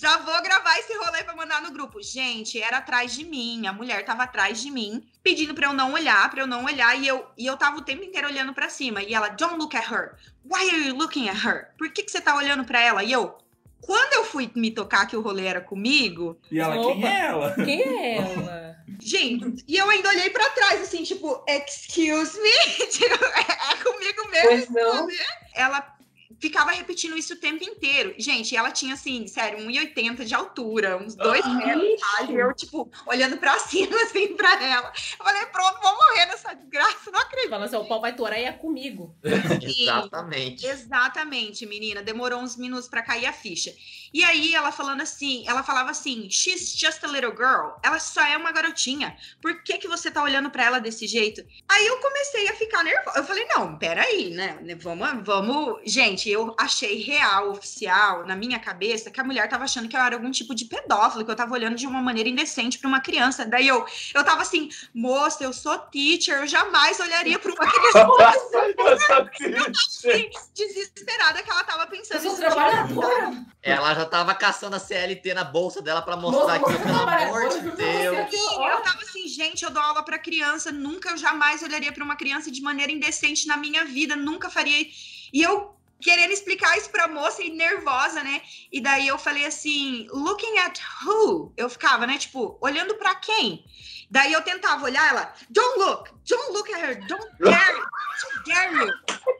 [0.00, 2.00] Já vou gravar esse rolê pra mandar no grupo.
[2.00, 3.66] Gente, era atrás de mim.
[3.66, 6.94] A mulher tava atrás de mim, pedindo pra eu não olhar, pra eu não olhar.
[6.96, 9.02] E eu, e eu tava o tempo inteiro olhando pra cima.
[9.02, 10.14] E ela, don't look at her.
[10.44, 11.70] Why are you looking at her?
[11.76, 13.02] Por que, que você tá olhando pra ela?
[13.02, 13.36] E eu,
[13.80, 16.94] quando eu fui me tocar que o rolê era comigo, E ela, Opa.
[16.94, 17.54] quem é ela?
[17.56, 18.68] Quem é ela?
[19.00, 22.86] gente, e eu ainda olhei pra trás, assim, tipo, excuse me?
[22.86, 24.48] Tipo, é comigo mesmo.
[24.48, 25.08] Pois não.
[25.54, 25.97] ela
[26.40, 28.14] ficava repetindo isso o tempo inteiro.
[28.18, 31.48] Gente, ela tinha, assim, sério, 1,80 de altura, uns dois Ah.
[31.54, 32.00] metros.
[32.28, 34.92] E eu, tipo, olhando pra cima, assim, pra ela.
[35.18, 37.50] Eu falei, pronto, vou morrer nessa desgraça, não acredito.
[37.50, 39.14] Falando assim, o pau vai torar e é comigo.
[39.24, 40.66] Exatamente.
[40.66, 42.02] Exatamente, menina.
[42.02, 43.72] Demorou uns minutos pra cair a ficha.
[44.12, 47.72] E aí, ela falando assim, ela falava assim, she's just a little girl.
[47.82, 49.16] Ela só é uma garotinha.
[49.40, 51.44] Por que que você tá olhando pra ela desse jeito?
[51.68, 53.18] Aí eu comecei a ficar nervosa.
[53.18, 54.58] Eu falei, não, peraí, né?
[54.80, 55.80] Vamos, vamos...
[55.84, 60.00] Gente, eu achei real, oficial, na minha cabeça, que a mulher tava achando que eu
[60.00, 63.00] era algum tipo de pedófilo, que eu tava olhando de uma maneira indecente pra uma
[63.00, 63.44] criança.
[63.44, 68.06] Daí eu, eu tava assim, moça, eu sou teacher, eu jamais olharia pra uma criança
[69.86, 72.24] assim, desesperada que ela tava pensando.
[72.24, 73.46] Eu sou trabalhadora.
[73.62, 77.48] Ela já tava caçando a CLT na bolsa dela pra mostrar aqui, você pelo amor
[77.48, 78.32] de Deus.
[78.32, 82.16] eu tava assim, gente, eu dou aula pra criança, nunca, eu jamais olharia pra uma
[82.16, 84.86] criança de maneira indecente na minha vida, nunca faria.
[85.32, 88.42] E eu querendo explicar isso pra moça e nervosa, né?
[88.70, 91.52] E daí eu falei assim, looking at who?
[91.56, 93.64] Eu ficava, né, tipo, olhando pra quem?
[94.10, 97.74] Daí eu tentava olhar ela, don't look, don't look at her, don't dare,
[98.22, 98.92] don't dare you.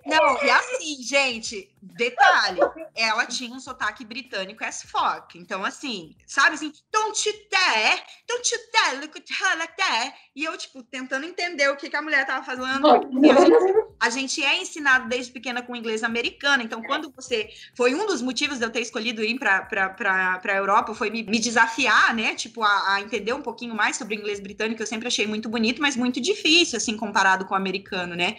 [0.07, 2.61] Não, e assim, gente, detalhe,
[2.95, 5.39] ela tinha um sotaque britânico as fuck.
[5.39, 10.15] Então, assim, sabe assim, don't you dare, don't you dare look at her like that.
[10.35, 12.87] E eu, tipo, tentando entender o que, que a mulher tava falando.
[12.87, 16.63] A gente, a gente é ensinado desde pequena com inglês americano.
[16.63, 17.51] Então, quando você.
[17.77, 21.11] Foi um dos motivos de eu ter escolhido ir pra, pra, pra, pra Europa, foi
[21.11, 22.35] me, me desafiar, né?
[22.35, 24.81] Tipo, a, a entender um pouquinho mais sobre o inglês britânico.
[24.81, 28.37] Eu sempre achei muito bonito, mas muito difícil, assim, comparado com o americano, né?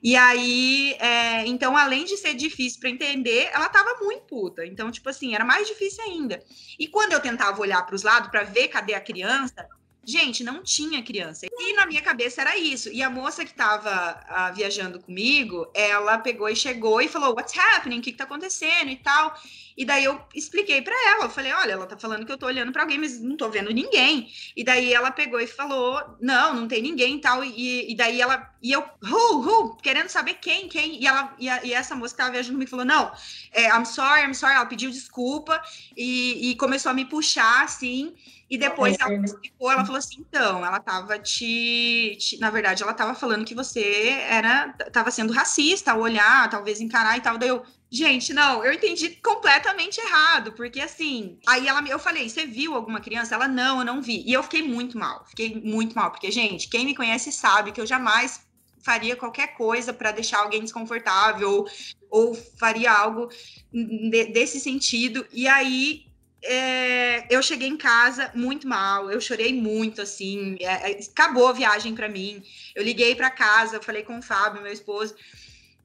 [0.00, 4.64] E aí, é, então, além de ser difícil para entender, ela tava muito puta.
[4.64, 6.40] Então, tipo assim, era mais difícil ainda.
[6.78, 9.66] E quando eu tentava olhar para os lados para ver cadê a criança,
[10.04, 11.46] gente, não tinha criança.
[11.50, 12.88] E na minha cabeça era isso.
[12.90, 17.58] E a moça que tava ah, viajando comigo, ela pegou e chegou e falou: What's
[17.58, 17.98] happening?
[17.98, 19.34] O que, que tá acontecendo e tal.
[19.78, 22.46] E daí eu expliquei para ela, eu falei, olha, ela tá falando que eu tô
[22.46, 24.28] olhando para alguém, mas não tô vendo ninguém.
[24.56, 27.44] E daí ela pegou e falou, não, não tem ninguém e tal.
[27.44, 31.00] E, e daí ela, e eu, who, who, querendo saber quem, quem.
[31.00, 33.12] E ela, e, a- e essa moça que tava viajando comigo falou, não,
[33.52, 34.54] é, I'm sorry, I'm sorry.
[34.56, 35.62] Ela pediu desculpa
[35.96, 38.14] e, e começou a me puxar assim.
[38.50, 42.82] E depois ela me explicou, ela falou assim, então, ela tava te, te- na verdade,
[42.82, 47.36] ela tava falando que você era, tava sendo racista ao olhar, talvez encarar e tal.
[47.38, 52.44] Daí eu, Gente, não, eu entendi completamente errado, porque assim, aí ela, eu falei, você
[52.44, 53.34] viu alguma criança?
[53.34, 54.22] Ela, não, eu não vi.
[54.26, 57.80] E eu fiquei muito mal, fiquei muito mal, porque, gente, quem me conhece sabe que
[57.80, 58.42] eu jamais
[58.84, 61.68] faria qualquer coisa para deixar alguém desconfortável ou,
[62.10, 63.28] ou faria algo
[63.72, 65.26] de- desse sentido.
[65.32, 66.04] E aí
[66.42, 71.52] é, eu cheguei em casa muito mal, eu chorei muito, assim, é, é, acabou a
[71.52, 72.42] viagem para mim.
[72.74, 75.14] Eu liguei para casa, falei com o Fábio, meu esposo.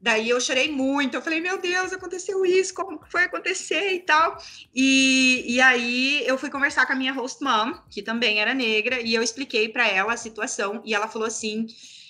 [0.04, 4.38] Daí eu chorei muito, eu falei, meu Deus, aconteceu isso, como foi acontecer e tal.
[4.76, 9.00] E, e aí eu fui conversar com a minha host mom, que também era negra,
[9.00, 11.68] e eu expliquei para ela a situação, e ela falou assim: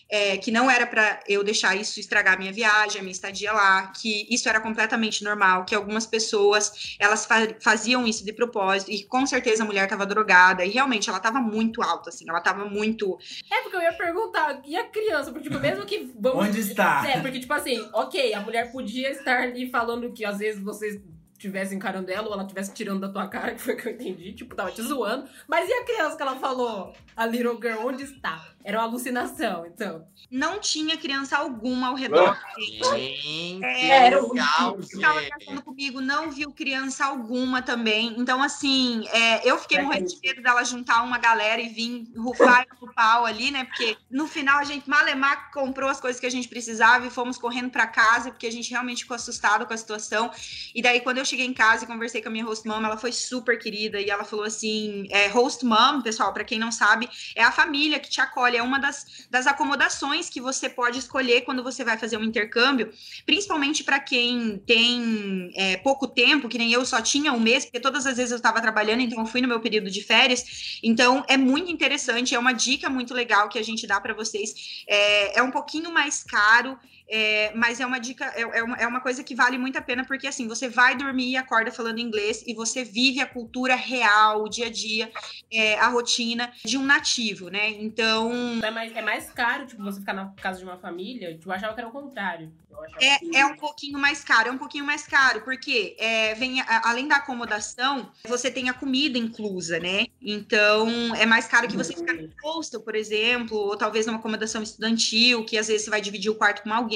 [0.09, 3.51] é, que não era para eu deixar isso estragar a minha viagem, a minha estadia
[3.51, 8.91] lá, que isso era completamente normal, que algumas pessoas elas fa faziam isso de propósito
[8.91, 12.39] e com certeza a mulher estava drogada e realmente ela estava muito alta, assim, ela
[12.39, 13.17] estava muito.
[13.51, 15.31] É porque eu ia perguntar, e a criança?
[15.31, 16.11] Porque, tipo, mesmo que.
[16.19, 16.47] Vamos...
[16.47, 17.03] Onde está?
[17.07, 20.99] É, porque, tipo assim, ok, a mulher podia estar ali falando que às vezes vocês
[21.43, 23.93] estivesse encarando ela ou ela estivesse tirando da tua cara, que foi o que eu
[23.93, 25.27] entendi, tipo, tava te zoando.
[25.47, 26.93] Mas e a criança que ela falou?
[27.15, 28.45] A little girl, onde está?
[28.63, 30.07] Era uma alucinação, então.
[30.31, 32.37] Não tinha criança alguma ao redor.
[32.57, 35.31] Gente, É, era um legal, Estava gente.
[35.31, 38.15] conversando comigo, não viu criança alguma também.
[38.17, 42.65] Então, assim, é, eu fiquei morrendo de medo dela juntar uma galera e vir rufar
[42.81, 43.65] o pau ali, né?
[43.65, 47.37] Porque no final a gente, malemar, comprou as coisas que a gente precisava e fomos
[47.37, 50.31] correndo para casa, porque a gente realmente ficou assustado com a situação.
[50.73, 52.97] E daí, quando eu cheguei em casa e conversei com a minha host mom, ela
[52.97, 57.09] foi super querida e ela falou assim: é, host mom, pessoal, para quem não sabe,
[57.35, 61.41] é a família que te acolhe, é uma das, das acomodações que você pode escolher
[61.41, 62.91] quando você vai fazer um intercâmbio,
[63.25, 67.79] principalmente para quem tem é, pouco tempo, que nem eu só tinha um mês, porque
[67.79, 70.79] todas as vezes eu estava trabalhando, então eu fui no meu período de férias.
[70.83, 74.83] Então é muito interessante, é uma dica muito legal que a gente dá para vocês.
[74.87, 76.77] É, é um pouquinho mais caro.
[77.07, 79.81] É, mas é uma dica, é, é, uma, é uma coisa que vale muito a
[79.81, 83.75] pena, porque assim, você vai dormir e acorda falando inglês e você vive a cultura
[83.75, 85.11] real, o dia a dia,
[85.51, 87.69] é, a rotina de um nativo, né?
[87.71, 88.31] Então,
[88.63, 91.33] É mais, é mais caro, tipo, você ficar na casa de uma família.
[91.37, 92.51] Tipo, eu achava que era o contrário.
[92.97, 96.59] Que- É, é um pouquinho mais caro, é um pouquinho mais caro, porque é, vem,
[96.61, 100.05] a- além da acomodação, você tem a comida inclusa, né?
[100.21, 104.61] Então, é mais caro que você ficar no hostel, por exemplo, ou talvez numa acomodação
[104.63, 106.92] estudantil, que às vezes você vai dividir o quarto com alguém.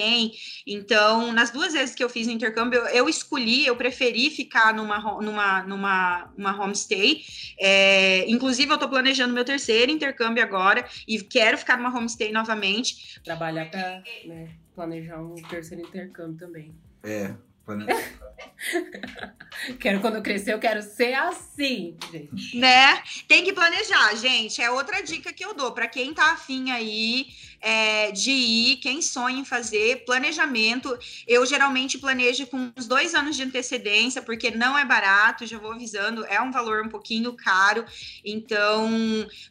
[0.65, 4.73] Então, nas duas vezes que eu fiz o intercâmbio, eu, eu escolhi, eu preferi ficar
[4.73, 7.21] numa, numa, numa uma homestay.
[7.59, 13.19] É, inclusive, eu tô planejando meu terceiro intercâmbio agora e quero ficar numa homestay novamente.
[13.23, 16.75] Trabalhar pra né, planejar um terceiro intercâmbio também.
[17.03, 17.33] É.
[19.79, 22.57] Quero, quando eu crescer, eu quero ser assim, gente.
[22.57, 23.01] Né?
[23.27, 24.61] Tem que planejar, gente.
[24.61, 27.27] É outra dica que eu dou para quem tá afim aí
[27.59, 30.97] é, de ir, quem sonha em fazer planejamento.
[31.27, 35.71] Eu geralmente planejo com uns dois anos de antecedência, porque não é barato, já vou
[35.71, 37.83] avisando, é um valor um pouquinho caro.
[38.23, 38.89] Então,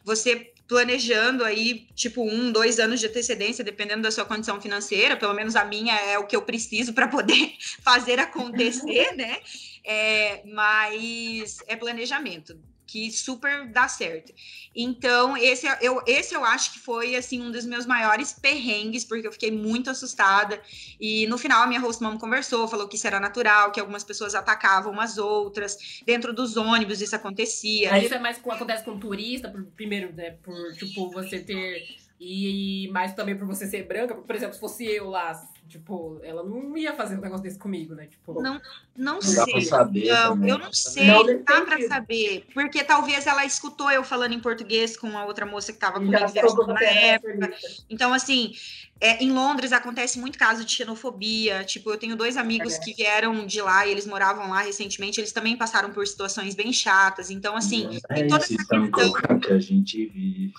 [0.03, 5.33] você planejando aí, tipo, um, dois anos de antecedência, dependendo da sua condição financeira, pelo
[5.33, 9.39] menos a minha é o que eu preciso para poder fazer acontecer, né?
[9.83, 14.31] É, mas é planejamento que super dá certo.
[14.73, 19.03] Então, esse é- eu, esse eu acho que foi assim um dos meus maiores perrengues,
[19.03, 20.61] porque eu fiquei muito assustada.
[20.99, 24.03] E no final a minha host mom conversou, falou que isso era natural, que algumas
[24.05, 27.93] pessoas atacavam umas outras, dentro dos ônibus isso acontecia.
[27.93, 30.31] Aí isso é mais acontece com turista, por- primeiro, né?
[30.41, 31.83] Por, tipo, você ter.
[32.19, 34.15] E mais também por você ser branca.
[34.15, 35.33] Por exemplo, se fosse eu lá,
[35.67, 38.07] tipo, ela não ia fazer um negócio desse comigo, né?
[38.07, 38.53] Tipo, Não,
[38.95, 39.35] não Não sei.
[39.35, 41.87] dá pra saber Não, eu não sei, Não, não dá pra sentido.
[41.89, 42.45] saber.
[42.53, 46.05] Porque talvez ela escutou eu falando em português com a outra moça que tava Já
[46.05, 47.53] comigo viajando na época.
[47.89, 48.53] Então, assim,
[48.99, 51.63] é, em Londres acontece muito caso de xenofobia.
[51.63, 52.79] Tipo, eu tenho dois amigos É.
[52.79, 55.19] que vieram de lá e eles moravam lá recentemente.
[55.19, 57.29] Eles também passaram por situações bem chatas.
[57.29, 59.39] Então, assim, É tem toda essa estamos questão.
[59.39, 60.53] que a gente vive.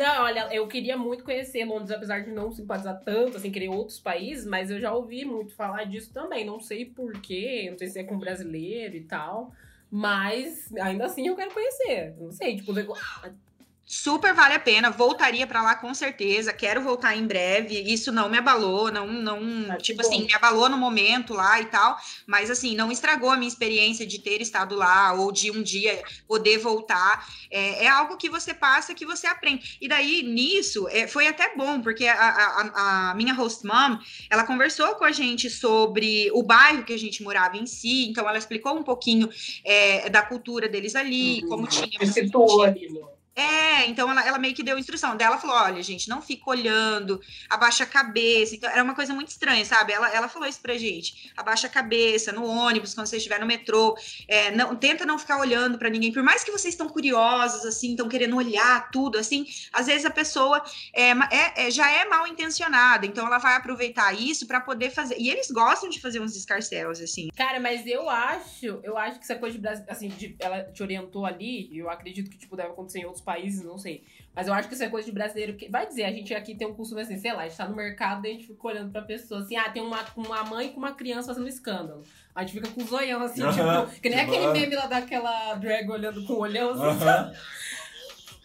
[0.00, 4.00] Não, olha, eu queria muito conhecer Londres, apesar de não simpatizar tanto, assim, querer outros
[4.00, 6.42] países, mas eu já ouvi muito falar disso também.
[6.42, 9.52] Não sei porquê, não sei se é com brasileiro e tal.
[9.90, 12.14] Mas ainda assim eu quero conhecer.
[12.18, 12.94] Não sei, tipo, nego-
[13.92, 16.52] Super vale a pena, voltaria pra lá com certeza.
[16.52, 17.74] Quero voltar em breve.
[17.92, 20.06] Isso não me abalou, não, não, Ah, tipo bom.
[20.08, 24.06] assim, me abalou no momento lá e tal, mas assim, não estragou a minha experiência
[24.06, 27.26] de ter estado lá ou de um dia poder voltar.
[27.50, 29.76] É, é algo que você passa, que você aprende.
[29.80, 33.98] E daí, nisso, é, foi até bom, porque a, a, a minha host mom,
[34.30, 38.28] ela conversou com a gente sobre o bairro que a gente morava em si, então
[38.28, 39.28] ela explicou um pouquinho
[39.64, 41.48] é, da cultura deles ali, Uhum.
[41.48, 45.16] como tinha Se situou ali, no- É, então ela, ela meio que deu instrução.
[45.16, 48.54] Daí ela falou: olha, gente, não fica olhando, abaixa a cabeça.
[48.56, 49.92] Então, era uma coisa muito estranha, sabe?
[49.92, 53.46] Ela, ela falou isso pra gente: abaixa a cabeça no ônibus, quando você estiver no
[53.46, 53.96] metrô.
[54.28, 56.12] É, não, tenta não ficar olhando pra ninguém.
[56.12, 60.10] Por mais que vocês estão curiosos, assim, estão querendo olhar tudo, assim, às vezes a
[60.10, 60.62] pessoa
[60.94, 63.06] é, é- é- já é mal intencionada.
[63.06, 65.16] Então ela vai aproveitar isso pra poder fazer.
[65.18, 67.28] E eles gostam de fazer uns escarcéus, assim.
[67.36, 71.24] Cara, mas eu acho, eu acho que essa coisa de assim, de- ela te orientou
[71.24, 74.04] ali, eu acredito que, tipo, deve acontecer em outros países, não sei.
[74.34, 76.66] Mas eu acho que essa coisa de brasileiro, que, vai dizer, a gente aqui tem
[76.66, 78.90] um costume assim, sei lá, a gente tá no mercado e a gente fica olhando
[78.90, 82.02] pra pessoa, assim, ah, tem uma, uma mãe com uma criança fazendo escândalo.
[82.34, 85.54] A gente fica com os olhão, assim, Aham, tipo, que nem aquele meme lá daquela
[85.54, 87.32] drag olhando com o olhão, assim, Aham.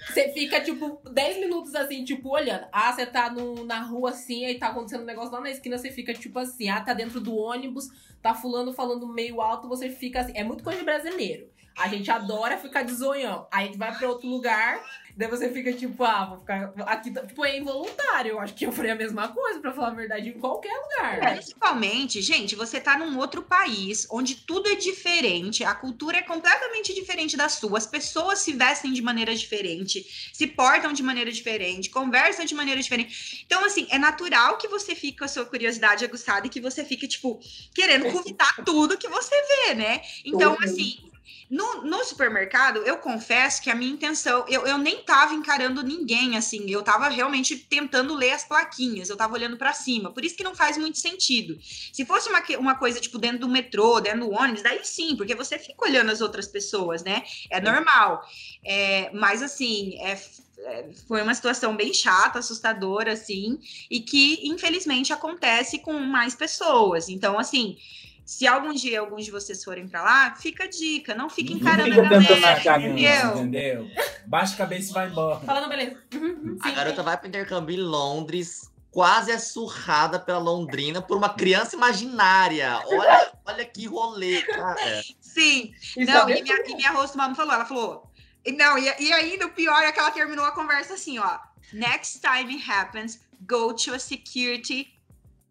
[0.08, 2.66] Você fica, tipo, 10 minutos assim, tipo, olhando.
[2.72, 5.78] Ah, você tá no, na rua assim, aí tá acontecendo um negócio lá na esquina,
[5.78, 7.90] você fica, tipo assim, ah, tá dentro do ônibus,
[8.22, 10.34] tá fulano falando meio alto, você fica assim.
[10.36, 11.50] É muito coisa de brasileiro.
[11.78, 13.48] A gente adora ficar de zoião.
[13.52, 14.82] Aí a gente vai pra outro lugar,
[15.16, 16.74] daí você fica, tipo, ah, vou ficar.
[16.86, 18.32] Aqui, tipo, é involuntário.
[18.32, 21.34] Eu acho que eu faria a mesma coisa, pra falar a verdade, em qualquer lugar.
[21.34, 26.94] Principalmente, gente, você tá num outro país onde tudo é diferente, a cultura é completamente
[26.94, 31.90] diferente da sua, as pessoas se vestem de maneira diferente, se portam de maneira diferente,
[31.90, 33.44] conversam de maneira diferente.
[33.46, 36.86] Então, assim, é natural que você fique com a sua curiosidade aguçada e que você
[36.86, 37.40] fique, tipo,
[37.74, 40.02] querendo convidar tudo que você vê, né?
[40.24, 40.66] Então, Tudo.
[40.66, 41.15] assim.
[41.50, 46.38] No, no supermercado, eu confesso que a minha intenção, eu, eu nem tava encarando ninguém,
[46.38, 50.36] assim, eu tava realmente tentando ler as plaquinhas, eu tava olhando pra cima, por isso
[50.36, 51.58] que não faz muito sentido.
[51.62, 55.36] Se fosse uma, uma coisa, tipo, dentro do metrô, dentro do ônibus, daí sim, porque
[55.36, 57.24] você fica olhando as outras pessoas, né?
[57.50, 58.28] É normal.
[58.64, 60.20] É, mas, assim, é,
[60.60, 63.60] é, foi uma situação bem chata, assustadora, assim,
[63.90, 67.10] e que, infelizmente, acontece com mais pessoas.
[67.10, 67.78] Então, assim,
[68.26, 71.60] se algum dia alguns de vocês forem pra lá, fica a dica, não fique Não
[71.62, 73.38] encarando fica a tentando galera, achar entendeu?
[73.38, 73.92] Entendeu?
[74.26, 75.40] Baixa a cabeça e vai embora.
[75.42, 75.98] Falando, beleza.
[76.14, 76.76] Uhum, A sim.
[76.76, 82.82] garota vai pro intercâmbio em Londres, quase é surrada pela Londrina por uma criança imaginária.
[82.88, 85.04] Olha, olha que rolê, cara.
[85.22, 88.12] Sim, E Não, e minha, e minha host falou, ela falou.
[88.44, 91.38] e Não, e, e ainda o pior é que ela terminou a conversa assim, ó.
[91.74, 94.94] Next time it happens, go to a security,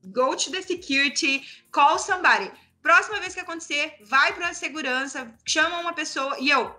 [0.07, 2.51] go to the security, call somebody.
[2.85, 6.77] Próxima vez que acontecer, vai pra segurança, chama uma pessoa e eu.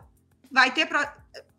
[0.51, 0.85] Vai ter.
[0.85, 0.99] Pro...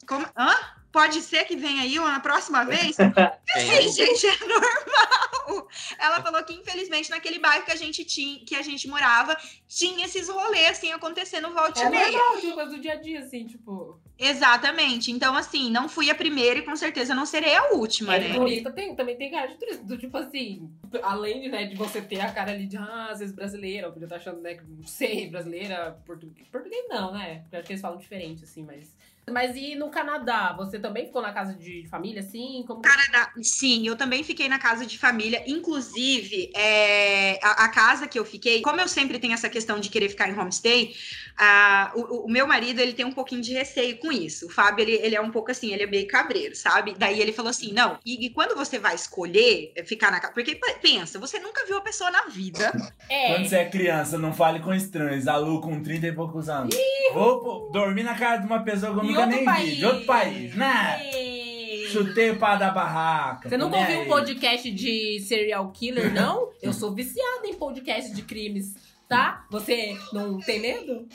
[0.07, 0.25] Como?
[0.39, 0.55] Hã?
[0.93, 2.95] Pode ser que venha aí uma próxima vez?
[3.59, 5.69] Sim, gente, é normal.
[5.99, 10.07] Ela falou que, infelizmente, naquele bairro que a gente tinha, que a gente morava, tinha
[10.07, 12.13] esses rolês assim acontecendo volta e É meia.
[12.13, 14.01] normal, tipo, coisa do dia a dia, assim, tipo.
[14.18, 15.11] Exatamente.
[15.11, 18.35] Então, assim, não fui a primeira e com certeza não serei a última, É, né?
[18.35, 19.85] turista tem, também tem cara de turista.
[19.85, 20.70] Do tipo assim,
[21.02, 23.92] além de, né, de você ter a cara ali de, ah, às vezes brasileira, eu
[23.92, 26.48] podia estar achando, né, que não sei, brasileira, português.
[26.48, 27.40] Português não, né?
[27.42, 28.94] Porque acho que eles falam diferente, assim, mas.
[29.29, 30.55] Mas e no Canadá?
[30.57, 32.62] Você também ficou na casa de família, assim?
[32.64, 32.81] Como...
[32.81, 35.42] Canadá, sim, eu também fiquei na casa de família.
[35.48, 39.90] Inclusive, é, a, a casa que eu fiquei, como eu sempre tenho essa questão de
[39.90, 40.94] querer ficar em homestay,
[41.38, 44.46] ah, o, o meu marido ele tem um pouquinho de receio com isso.
[44.46, 46.94] O Fábio ele, ele é um pouco assim, ele é meio cabreiro, sabe?
[46.99, 50.59] Daí ele falou assim: não, e, e quando você vai escolher ficar na casa, porque
[50.81, 52.72] pensa, você nunca viu a pessoa na vida.
[53.09, 53.35] É.
[53.35, 55.29] Quando você é criança, não fale com estranhos.
[55.29, 56.75] A Lu com 30 e poucos anos.
[57.12, 59.70] Vou pô, dormir na casa de uma pessoa que eu nunca nem país.
[59.70, 59.77] vi.
[59.77, 60.55] De outro país.
[60.55, 61.01] Né?
[61.12, 61.88] Ei.
[61.88, 63.49] Chutei o pau da barraca.
[63.49, 63.83] Você nunca né?
[63.83, 66.51] ouviu um podcast de serial killer, não?
[66.61, 68.75] Eu sou viciada em podcast de crimes,
[69.09, 69.47] tá?
[69.51, 71.09] Você não tem medo?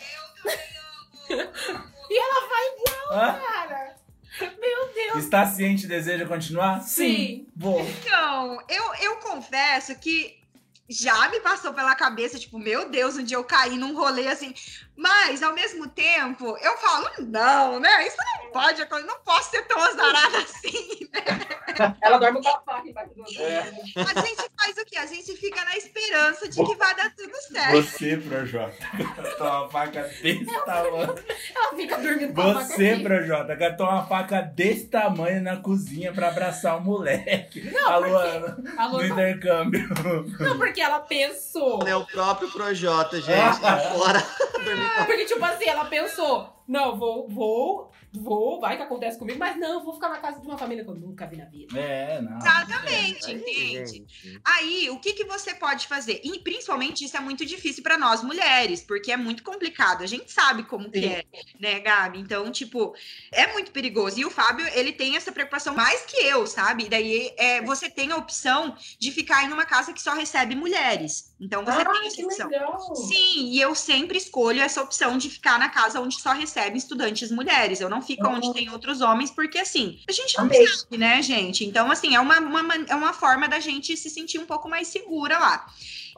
[1.29, 3.39] e ela vai igual, Hã?
[3.39, 3.95] cara.
[4.39, 5.23] Meu Deus.
[5.23, 6.81] Está ciente e deseja continuar?
[6.81, 7.47] Sim.
[7.55, 7.81] Vou.
[7.81, 10.40] Então, eu, eu confesso que
[10.89, 14.53] já me passou pela cabeça, tipo, meu Deus, um dia eu caí num rolê assim.
[14.97, 18.05] Mas, ao mesmo tempo, eu falo, não, né?
[18.05, 21.09] Isso não pode acontecer, não posso ser tão azarada assim.
[22.01, 23.59] Ela dorme com a faca embaixo do É.
[23.95, 24.97] A gente faz o quê?
[24.97, 27.71] A gente fica na esperança de que vai dar tudo certo.
[27.81, 28.75] Você, Projota.
[29.37, 31.15] Toma uma faca desse tamanho.
[31.55, 32.95] Ela fica dormindo com a faca Você.
[32.97, 37.71] Projota, quer tomar uma faca desse tamanho na cozinha pra abraçar o moleque.
[37.71, 39.89] Não, a porque- Luana, A no intercâmbio.
[40.39, 41.79] Não, porque ela pensou.
[41.85, 43.59] É o próprio Projota, gente.
[43.59, 44.23] Tá fora.
[44.63, 49.37] Dormir com Porque, tipo assim, ela pensou, não, vou, vou, vou, vai que acontece comigo,
[49.37, 51.77] mas não, vou ficar na casa de uma família que eu nunca vi na vida.
[51.77, 52.37] É, não.
[52.37, 53.91] Exatamente, Aí, entende?
[53.91, 54.41] gente.
[54.45, 56.21] Aí, o que, que você pode fazer?
[56.23, 60.01] E principalmente isso é muito difícil para nós mulheres, porque é muito complicado.
[60.01, 61.09] A gente sabe como que Sim.
[61.09, 61.25] é,
[61.59, 62.19] né, Gabi?
[62.19, 62.95] Então, tipo,
[63.33, 64.17] é muito perigoso.
[64.17, 66.85] E o Fábio, ele tem essa preocupação mais que eu, sabe?
[66.85, 70.55] E daí, é, você tem a opção de ficar em uma casa que só recebe
[70.55, 71.30] mulheres.
[71.41, 72.47] Então você tem Ah, essa que opção.
[72.49, 72.95] legal.
[72.95, 77.31] Sim, e eu sempre escolho essa opção de ficar na casa onde só recebem estudantes
[77.31, 77.81] mulheres.
[77.81, 78.35] Eu não fico Uhum.
[78.35, 80.67] onde tem outros homens, porque assim, a gente não Amei.
[80.67, 81.65] sabe, né, gente?
[81.65, 84.87] Então, assim, é uma, uma, é uma forma da gente se sentir um pouco mais
[84.89, 85.65] segura lá.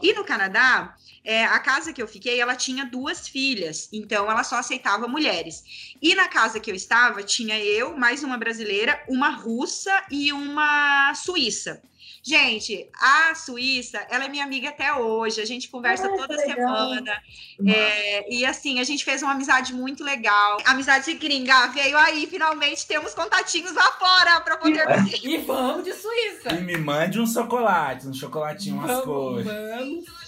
[0.02, 4.44] E no Canadá, é, a casa que eu fiquei, ela tinha duas filhas, então ela
[4.44, 5.64] só aceitava mulheres.
[6.02, 11.14] E na casa que eu estava, tinha eu, mais uma brasileira, uma russa e uma
[11.16, 11.82] suíça.
[12.26, 17.22] Gente, a Suíça, ela é minha amiga até hoje, a gente conversa Ah, toda semana.
[17.68, 20.58] É, e assim, a gente fez uma amizade muito legal.
[20.64, 24.86] Amizade gringa veio aí, finalmente temos contatinhos lá fora para poder.
[25.22, 26.54] E vamos de Suíça.
[26.54, 29.46] E me mande um chocolate, um chocolatinho, umas Vamos, cores.
[29.46, 30.23] vamos.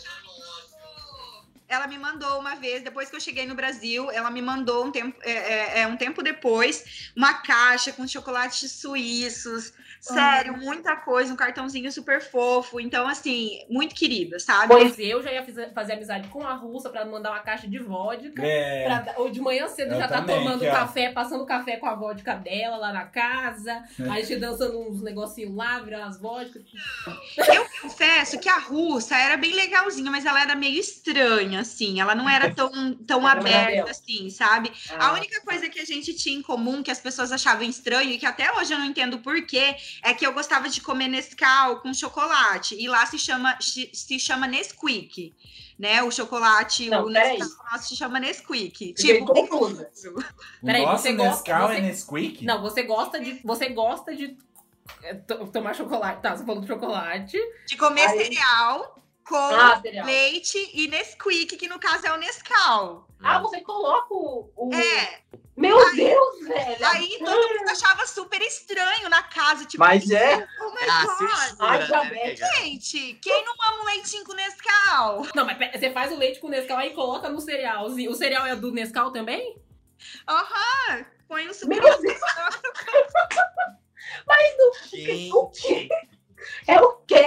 [1.68, 4.91] Ela me mandou uma vez, depois que eu cheguei no Brasil, ela me mandou um
[4.91, 9.74] tempo, é, é, é, um tempo depois, uma caixa com chocolates suíços.
[9.99, 12.80] Sério, muita coisa, um cartãozinho super fofo.
[12.80, 14.68] Então, assim, muito querida, sabe?
[14.68, 15.43] Pois eu já ia
[15.74, 18.45] fazer amizade com a russa pra mandar uma caixa de vodka.
[18.45, 21.88] É, Pra ou de manhã cedo Eu já tá também, tomando café, passando café com
[21.88, 23.72] a vodka dela lá na casa.
[23.99, 24.03] É.
[24.03, 26.61] Aí a gente dançando uns negocinhos lá, virando as vodkas.
[27.38, 31.99] Eu confesso que a russa era bem legalzinha, mas ela era meio estranha, assim.
[31.99, 34.72] Ela não era tão, tão Era aberta assim, sabe?
[34.97, 38.12] A Ah, única coisa que a gente tinha em comum, que as pessoas achavam estranho,
[38.12, 41.80] e que até hoje eu não entendo porquê, é que eu gostava de comer Nescau
[41.82, 42.76] com chocolate.
[42.80, 45.34] E lá se chama, se chama Nesquik.
[45.78, 46.01] Né?
[46.03, 47.10] O chocolate, Não, o.
[47.10, 48.93] Nescau nosso se chama Nesquik.
[48.93, 49.86] Tipo, confuso.
[50.64, 52.45] Peraí, você gosta- é Nesquik?
[52.45, 53.41] Não, você gosta de.
[53.43, 54.38] Você gosta de
[55.03, 56.22] é, to- tomar chocolate.
[56.22, 57.38] Tá, você falou de chocolate.
[57.68, 60.06] De comer Aí- cereal com Ah, cereal.
[60.06, 63.08] leite e Nesquik, que no caso é o Nescau.
[63.24, 64.52] Ah, você coloca o.
[64.56, 65.22] o- É,
[65.58, 66.86] Meu Deus, velho.
[66.86, 70.48] aí todo mundo achava super estranho na casa, tipo, Mas é.
[70.62, 71.56] oh my É god.
[71.60, 72.36] Ai, né?
[72.36, 75.26] Gente, quem não ama um leitinho com Nescau?
[75.34, 78.12] Não, mas você faz o leite com Nescau aí e coloca no cerealzinho.
[78.12, 79.58] O cereal é do Nescau também?
[80.28, 81.82] Aham, põe um super...
[81.82, 82.20] Meu Deus.
[85.34, 85.90] O quê?
[86.68, 87.26] É o quê?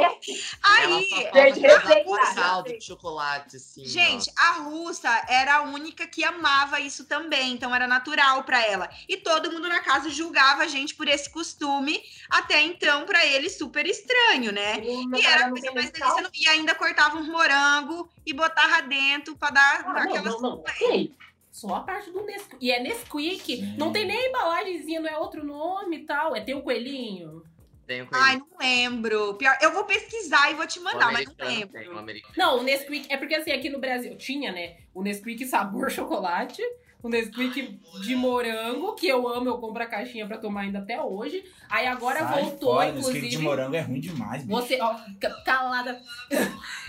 [0.62, 3.84] Aí, Gente, caldo de chocolate, assim.
[3.84, 8.88] gente, a russa era a única que amava isso também, então era natural pra ela.
[9.08, 13.48] E todo mundo na casa julgava a gente por esse costume, até então pra ele
[13.48, 14.76] super estranho, né?
[14.76, 16.30] No E era a não coisa mais delícia.
[16.34, 20.58] E ainda cortava um morango e botava dentro pra dar Ah, não, aquela não, não.
[20.60, 21.14] Ok.
[21.50, 22.56] Só a parte do Nesquik.
[22.60, 23.74] E é Nesquik.
[23.76, 26.36] Não tem nem embalagenzinha, não é outro nome e tal.
[26.36, 27.42] É ter o coelhinho.
[27.88, 29.34] Tem um Ai, não lembro.
[29.34, 31.98] Pior, eu vou pesquisar e vou te mandar, mas não Tem, lembro.
[31.98, 32.34] americano.
[32.36, 34.76] Não, o Nesquik é porque assim, aqui no Brasil tinha, né?
[34.94, 36.60] O Nesquik sabor chocolate,
[37.02, 41.00] o Nesquik de morango, que eu amo, eu compro a caixinha pra tomar ainda até
[41.00, 41.42] hoje.
[41.70, 43.28] Aí agora Sai voltou, fora, Nesquik inclusive.
[43.28, 44.60] de morango é ruim demais, bicho.
[44.60, 45.98] Você, ó, ca- calada.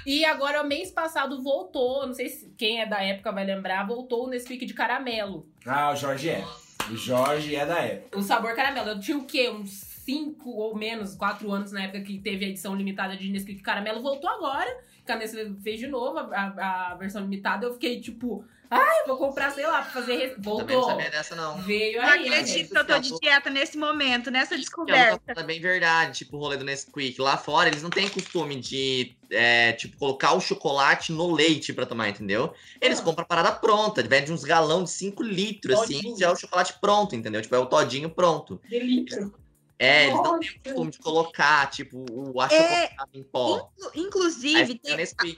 [0.06, 2.08] E agora, mês passado, voltou.
[2.08, 5.48] Não sei se quem é da época vai lembrar, voltou o Nesquik de caramelo.
[5.66, 6.44] Ah, o Jorge é.
[6.90, 8.18] O Jorge é da época.
[8.18, 8.90] O sabor caramelo.
[8.90, 9.50] Eu tinha o quê?
[9.50, 13.62] Uns 5 ou menos, 4 anos na época que teve a edição limitada de Nesquik
[13.62, 14.02] caramelo.
[14.02, 14.70] Voltou agora.
[15.06, 17.66] Que a Nestlé fez de novo a, a- a versão limitada.
[17.66, 20.16] Eu fiquei tipo, ai, vou comprar, sei lá, pra fazer.
[20.18, 20.84] re- Também não Voltou.
[20.86, 21.58] sabia dessa, não.
[21.64, 22.28] Veio Não aí.
[22.28, 25.20] acredito que eu tô de dieta nesse momento, nessa é descoberta.
[25.26, 27.20] coisa bem verdade, tipo o rolê do Nesquik.
[27.20, 31.88] Lá fora, eles não têm costume de, é, tipo, colocar o chocolate no leite pra
[31.88, 32.54] tomar, entendeu?
[32.80, 33.04] Eles Ah.
[33.04, 36.20] compram a parada pronta, vende uns galão de 5 litros, assim, Todinho.
[36.20, 37.42] já é o chocolate pronto, entendeu?
[37.42, 38.62] Tipo, é o todinho pronto.
[38.70, 39.34] De litro.
[39.80, 40.60] É, eles não têm o Nossa.
[40.64, 43.72] costume de colocar, tipo, o É, achocolatado em pó.
[43.96, 45.38] Inclusive, tem-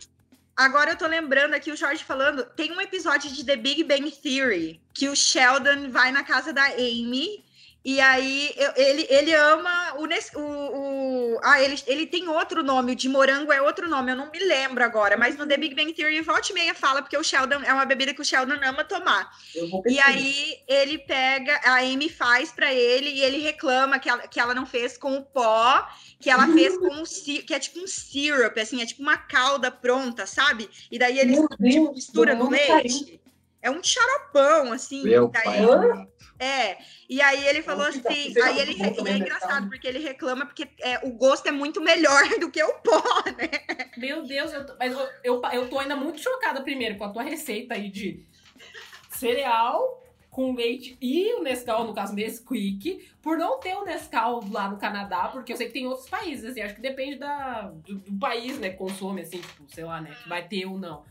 [0.58, 4.10] agora eu tô lembrando aqui o Jorge falando, tem um episódio de The Big Bang
[4.12, 7.44] Theory que o Sheldon vai na casa da Amy
[7.84, 12.62] e aí eu- ele, ele ama o, Nes- o, o- ah ele, ele tem outro
[12.62, 15.58] nome, o de morango é outro nome, eu não me lembro agora, mas no The
[15.58, 18.26] Big Bang Theory volta e meia fala porque o Sheldon é uma bebida que o
[18.26, 19.32] Sheldon ama tomar.
[19.56, 24.10] Eu vou E aí ele pega, a Amy faz pra ele e ele reclama que
[24.10, 25.88] ela, que ela não fez com o pó,
[26.20, 29.72] que ela fez com si- que é tipo um syrup, assim, é tipo uma calda
[29.72, 30.70] pronta, sabe?
[30.92, 31.34] E daí ele
[31.72, 33.20] tipo, mistura no leite.
[33.64, 35.04] É um xaropão, assim.
[35.04, 36.08] Meu daí- pai.
[36.42, 40.00] É, e aí ele falou Nossa, assim, aí ele e é bem engraçado porque ele
[40.00, 43.04] reclama porque é, o gosto é muito melhor do que o pó,
[43.38, 43.88] né?
[43.96, 47.10] Meu Deus, eu tô, mas eu, eu, eu tô ainda muito chocada primeiro com a
[47.10, 48.26] tua receita aí de
[49.12, 54.68] cereal com leite e o Nescau, no caso Nesquik, por não ter o Nescau lá
[54.68, 58.00] no Canadá, porque eu sei que tem outros países, assim, acho que depende da, do,
[58.00, 61.04] do país, né, que consome, assim, tipo, sei lá, né, que vai ter ou não.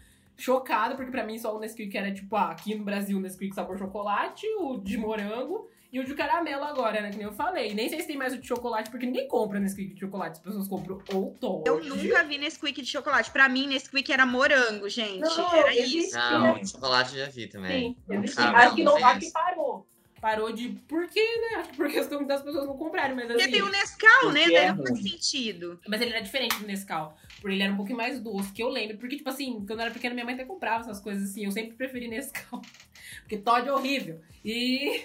[0.43, 3.55] Chocada, porque pra mim só o Nesquik era, tipo, ah, aqui no Brasil o Nesquik
[3.55, 7.11] sabor chocolate, o de morango E o de caramelo agora, né?
[7.11, 7.74] Que nem eu falei.
[7.74, 10.38] Nem sei se tem mais o de chocolate, porque ninguém compra Nesquik de chocolate.
[10.38, 11.64] As pessoas compram ou Todd.
[11.66, 13.30] Eu nunca vi Nesquik de chocolate.
[13.32, 15.18] Pra mim, Nesquik era morango, gente.
[15.18, 16.16] Não, era isso.
[16.16, 17.97] Não, chocolate eu já vi também.
[18.09, 18.41] Sim, existe.
[18.41, 19.89] Ah, acho que não, não acho que parou.
[20.21, 20.68] Parou de.
[20.87, 21.61] Por quê, né?
[21.61, 23.53] Acho que por questão das pessoas não comprarem, mas Porque assim.
[23.53, 24.41] tem o Nescau, né?
[24.43, 25.81] Porque Daí é não faz sentido.
[25.89, 27.16] Mas ele era diferente do Nescau.
[27.41, 28.99] Porque ele era um pouquinho mais doce, que eu lembro.
[28.99, 31.47] Porque, tipo assim, quando eu era pequena, minha mãe até comprava essas coisas assim.
[31.47, 32.61] Eu sempre preferi Nescau.
[33.21, 34.21] Porque Todd é horrível.
[34.43, 35.03] E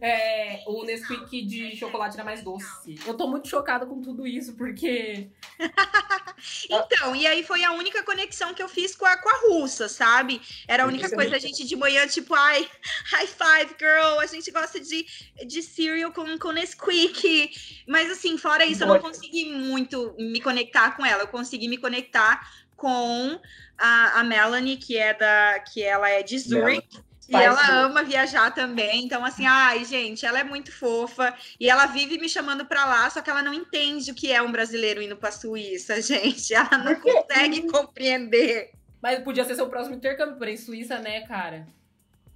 [0.00, 3.00] é, o Nesquik de chocolate era mais doce.
[3.06, 5.28] Eu tô muito chocada com tudo isso, porque.
[6.68, 9.88] Então, e aí foi a única conexão que eu fiz com a, com a russa,
[9.88, 10.42] sabe?
[10.68, 12.68] Era a única coisa, a gente de manhã, tipo, ai,
[13.06, 15.06] high five, girl, a gente gosta de,
[15.46, 17.50] de cereal com, com Nesquik.
[17.86, 21.22] Mas assim, fora isso, eu não consegui muito me conectar com ela.
[21.22, 22.46] Eu consegui me conectar
[22.76, 23.40] com
[23.78, 25.60] a, a Melanie, que é da.
[25.60, 27.03] que ela é de Zurich.
[27.28, 31.86] E ela ama viajar também, então assim, ai, gente, ela é muito fofa e ela
[31.86, 35.00] vive me chamando pra lá, só que ela não entende o que é um brasileiro
[35.00, 36.52] indo pra Suíça, gente.
[36.52, 38.72] Ela não consegue compreender.
[39.00, 41.66] Mas podia ser seu próximo intercâmbio, porém, Suíça, né, cara?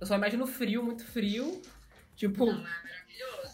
[0.01, 1.61] Eu só imagino frio, muito frio.
[2.14, 2.47] Tipo,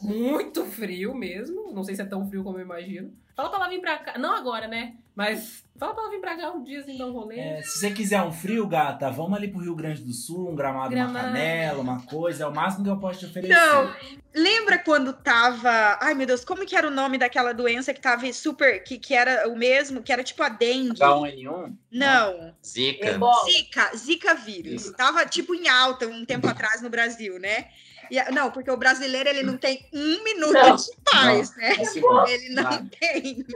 [0.00, 1.72] muito frio mesmo.
[1.72, 3.12] Não sei se é tão frio como eu imagino.
[3.36, 4.18] Fala pra ela vir pra cá.
[4.18, 4.96] Não agora, né?
[5.14, 7.38] Mas fala pra ela vir pra cá um dia assim, dar um rolê.
[7.38, 10.56] É, se você quiser um frio, gata, vamos ali pro Rio Grande do Sul, um
[10.56, 11.26] gramado, uma Gramado.
[11.26, 12.44] canela, uma coisa.
[12.44, 13.54] É o máximo que eu posso te oferecer.
[13.54, 13.94] Não,
[14.34, 15.98] lembra quando tava.
[16.00, 18.82] Ai, meu Deus, como que era o nome daquela doença que tava super.
[18.82, 20.98] que, que era o mesmo, que era tipo a dengue?
[21.00, 21.76] H1N1?
[21.92, 22.54] Não.
[22.64, 23.10] Zica.
[23.10, 23.44] Ebola.
[23.44, 24.90] Zika, Zika vírus.
[24.96, 27.68] Tava tipo em alta um tempo atrás no Brasil, né?
[28.10, 30.76] E não, porque o brasileiro ele não tem um minuto Não.
[30.76, 31.74] de paz, né?
[31.80, 32.26] É segundo.
[32.28, 33.46] Ele não tem.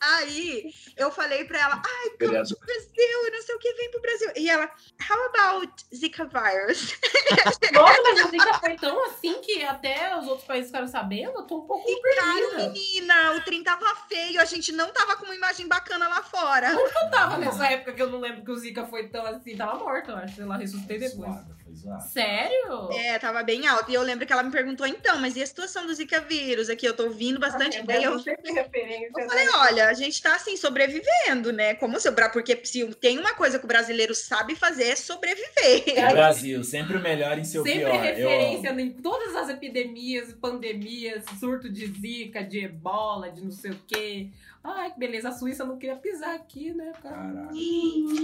[0.00, 2.56] Aí eu falei pra ela, ai, come Vereador.
[2.56, 4.30] pro Brasil, e não sei o que, vem pro Brasil.
[4.36, 4.70] E ela,
[5.10, 6.96] how about Zika virus?
[7.72, 11.38] Nossa, mas a Zika foi tão assim que até os outros países ficaram sabendo.
[11.38, 11.84] Eu tô um pouco
[12.16, 12.70] Cara, perdida.
[12.72, 16.72] menina, o trem tava feio, a gente não tava com uma imagem bacana lá fora.
[16.72, 19.56] Eu tava nessa época que eu não lembro que o Zika foi tão assim.
[19.56, 20.36] Tava morto, eu acho.
[20.36, 21.30] Sei lá, ressuscitei depois.
[21.74, 22.02] Zoado.
[22.08, 22.90] Sério?
[22.92, 23.90] É, tava bem alto.
[23.90, 26.68] E eu lembro que ela me perguntou, então, mas e a situação do Zika vírus?
[26.68, 27.82] Aqui eu tô ouvindo bastante.
[27.82, 31.74] Daí eu, sempre eu falei, olha, a gente tá assim, sobrevivendo, né?
[31.74, 36.10] Como se, porque se tem uma coisa que o brasileiro sabe fazer é sobreviver.
[36.12, 37.94] Brasil, sempre o melhor em seu Sempre pior.
[37.94, 38.80] Eu referência amo.
[38.80, 44.28] em todas as epidemias, pandemias, surto de zika, de ebola, de não sei o quê.
[44.64, 45.28] Ai, que beleza.
[45.28, 47.16] A Suíça não queria pisar aqui, né, cara?
[47.16, 47.54] Caraca.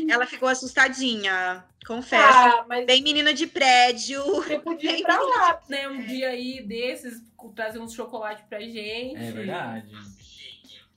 [0.08, 2.38] Ela ficou assustadinha, confesso.
[2.38, 4.22] Ah, mas Bem menina de prédio.
[4.24, 5.60] você podia ir pra lá.
[5.68, 7.22] Né, um dia aí desses,
[7.54, 9.16] trazer uns chocolate pra gente.
[9.16, 9.92] É verdade.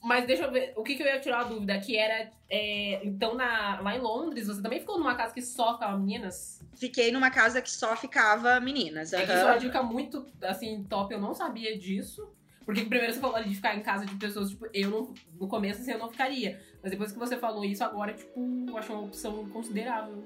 [0.03, 3.05] Mas deixa eu ver, o que, que eu ia tirar a dúvida, que era, é,
[3.05, 6.59] então, na, lá em Londres, você também ficou numa casa que só ficava meninas?
[6.75, 9.13] Fiquei numa casa que só ficava meninas.
[9.13, 12.27] É que isso é uma dica muito, assim, top, eu não sabia disso.
[12.65, 15.47] Porque primeiro você falou ali de ficar em casa de pessoas, tipo, eu não, no
[15.47, 16.59] começo assim, eu não ficaria.
[16.81, 20.23] Mas depois que você falou isso, agora, tipo, eu acho uma opção considerável.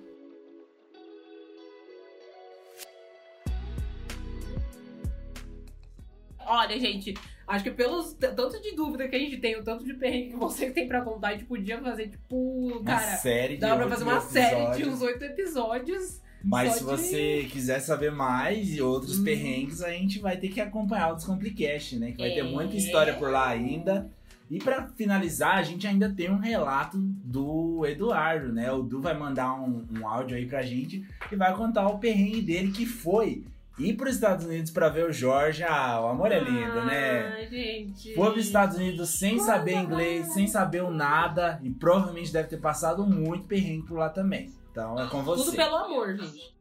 [6.48, 7.14] Olha, gente,
[7.48, 10.36] acho que pelos tanto de dúvida que a gente tem, o tanto de perrengue que
[10.36, 13.90] vocês têm pra contar, a gente podia fazer, tipo, Uma cara, série de dá pra
[13.90, 14.94] fazer uma série de episódios.
[14.94, 16.25] uns oito episódios.
[16.46, 19.24] Mas só se você quiser saber mais e outros Hum.
[19.24, 22.12] perrengues, a gente vai ter que acompanhar o Descomplicast, né?
[22.12, 22.44] Que vai ter É.
[22.44, 24.10] muita história por lá ainda.
[24.50, 28.72] E pra finalizar, a gente ainda tem um relato do Eduardo, né?
[28.72, 32.42] O Du vai mandar um, um áudio aí pra gente e vai contar o perrengue
[32.44, 33.44] dele que foi
[33.80, 35.64] ir pros Estados Unidos pra ver o Jorge.
[35.64, 37.34] Ah, o amor é lindo, né?
[37.38, 38.14] Ai, gente.
[38.14, 42.58] Foi pros Estados Unidos sem saber inglês, sem saber o nada e provavelmente deve ter
[42.58, 44.52] passado muito perrengue por lá também.
[44.76, 45.46] Então é com você.
[45.46, 46.54] Tudo pelo amor, gente.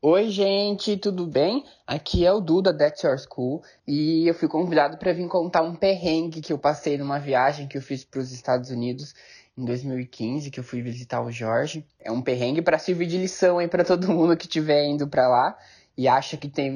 [0.00, 1.62] Oi, gente, tudo bem?
[1.86, 5.74] Aqui é o Duda That's Your School e eu fui convidado para vir contar um
[5.74, 9.14] perrengue que eu passei numa viagem que eu fiz para os Estados Unidos
[9.58, 11.86] em 2015, que eu fui visitar o Jorge.
[12.00, 15.28] É um perrengue para servir de lição aí para todo mundo que estiver indo para
[15.28, 15.54] lá
[15.98, 16.72] e acha que tem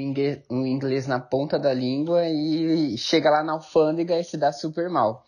[0.50, 4.90] o inglês na ponta da língua e chega lá na alfândega e se dá super
[4.90, 5.24] mal.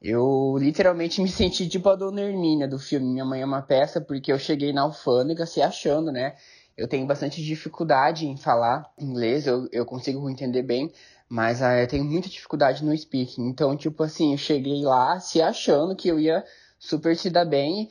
[0.00, 4.00] Eu literalmente me senti tipo a Dona Hermínia do filme Minha Mãe é uma Peça,
[4.00, 6.36] porque eu cheguei na alfândega se achando, né?
[6.76, 10.92] Eu tenho bastante dificuldade em falar inglês, eu, eu consigo entender bem,
[11.28, 13.48] mas ah, eu tenho muita dificuldade no speaking.
[13.48, 16.44] Então, tipo assim, eu cheguei lá se achando que eu ia
[16.78, 17.90] super se dar bem.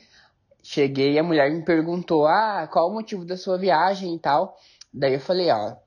[0.64, 4.58] Cheguei e a mulher me perguntou, ah, qual o motivo da sua viagem e tal.
[4.93, 5.78] Daí eu falei, ó, va-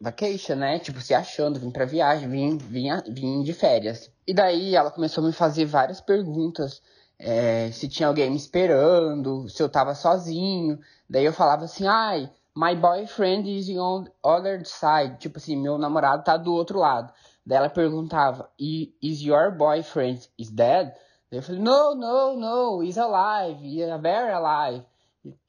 [0.00, 0.78] vacation, né?
[0.78, 4.10] Tipo, se achando, vim pra viagem, vim, vim, vim de férias.
[4.26, 6.82] E daí ela começou a me fazer várias perguntas.
[7.18, 10.78] é, se tinha alguém me esperando, se eu tava sozinho.
[11.08, 15.18] Daí eu falava assim, ai, My boyfriend is on other side.
[15.18, 17.12] Tipo assim, meu namorado tá do outro lado.
[17.44, 20.88] Daí ela perguntava, "I- Is your boyfriend is dead?
[21.30, 24.84] Daí eu falei, No, no, no, he's alive, he's very alive.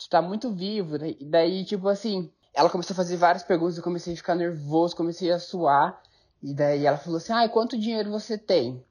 [0.10, 0.98] Tá muito vivo.
[0.98, 4.96] Daí, daí, tipo assim, ela começou a fazer várias perguntas, eu comecei a ficar nervoso,
[4.96, 6.02] comecei a suar.
[6.42, 8.84] E daí ela falou assim, ai, quanto dinheiro você tem?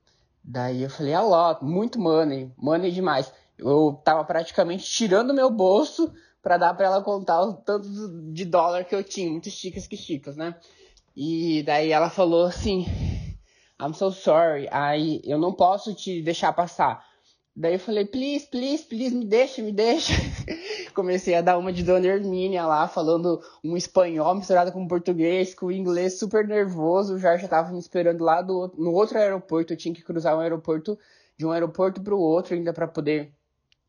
[0.43, 3.33] Daí eu falei, a lot, muito money, money demais.
[3.59, 7.89] Eu tava praticamente tirando meu bolso pra dar pra ela contar o tanto
[8.33, 10.55] de dólar que eu tinha, muitos chicas que chicas, né?
[11.17, 12.87] E daí ela falou assim,
[13.81, 17.05] I'm so sorry, I, eu não posso te deixar passar.
[17.59, 20.13] Daí eu falei, please, please, please, me deixa, me deixa.
[20.95, 25.73] Comecei a dar uma de Dona Hermínia lá, falando um espanhol misturado com português, com
[25.73, 27.15] inglês super nervoso.
[27.15, 29.73] O Jorge já tava me esperando lá do, no outro aeroporto.
[29.73, 30.99] Eu tinha que cruzar um aeroporto
[31.39, 33.33] de um aeroporto pro outro ainda pra poder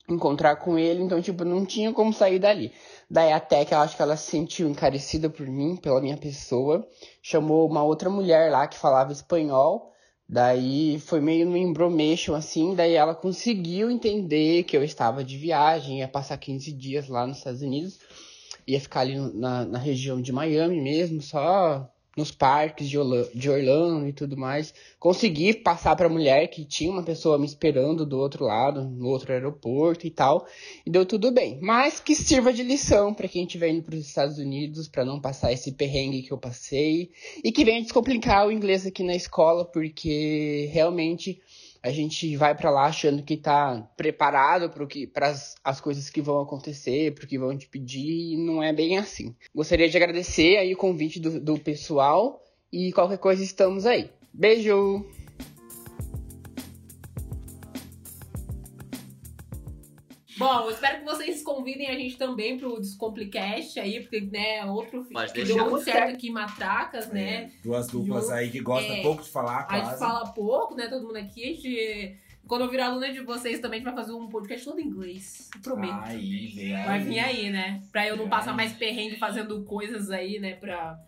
[0.10, 1.04] encontrar com ele.
[1.04, 2.72] Então, tipo, não tinha como sair dali.
[3.12, 6.88] Daí até que eu acho que ela se sentiu encarecida por mim, pela minha pessoa.
[7.22, 9.92] Chamou uma outra mulher lá que falava espanhol.
[10.30, 16.00] Daí foi meio no embromation assim, daí ela conseguiu entender que eu estava de viagem,
[16.00, 17.98] ia passar 15 dias lá nos Estados Unidos,
[18.68, 23.48] ia ficar ali na, na região de Miami mesmo, só nos parques de, Orla- de
[23.50, 24.74] Orlando e tudo mais.
[25.00, 29.08] Consegui passar para a mulher que tinha uma pessoa me esperando do outro lado, no
[29.08, 30.48] outro aeroporto e tal,
[30.84, 31.60] e deu tudo bem.
[31.62, 35.22] Mas que sirva de lição para quem estiver indo para os Estados Unidos, para não
[35.22, 37.12] passar esse perrengue que eu passei.
[37.44, 41.40] E que venha descomplicar o inglês aqui na escola, porque realmente
[41.82, 44.70] a gente vai pra lá achando que tá preparado
[45.14, 48.98] para as coisas que vão acontecer, pro que vão te pedir, e não é bem
[48.98, 49.36] assim.
[49.54, 54.10] Gostaria de agradecer aí o convite do, do pessoal e qualquer coisa estamos aí.
[54.34, 55.06] Beijo!
[60.38, 65.04] Bom, eu espero que vocês convidem a gente também pro Descomplicast aí, porque, né, outro
[65.06, 67.52] Pode que deu muito certo aqui em Matracas, né?
[67.64, 70.00] Duas duplas Eu- aí que gostam é, pouco de falar, A gente quase.
[70.00, 71.44] fala pouco, né, todo mundo aqui.
[71.44, 72.18] A gente,
[72.48, 74.86] quando eu virar aluna de vocês também, a gente vai fazer um podcast todo em
[74.86, 75.50] inglês.
[75.64, 76.00] Prometo.
[76.04, 76.86] Aí, vem aí.
[76.86, 77.82] Vai vir aí, né?
[77.92, 81.00] Pra eu não passar mais perrengue fazendo coisas aí, né, pra...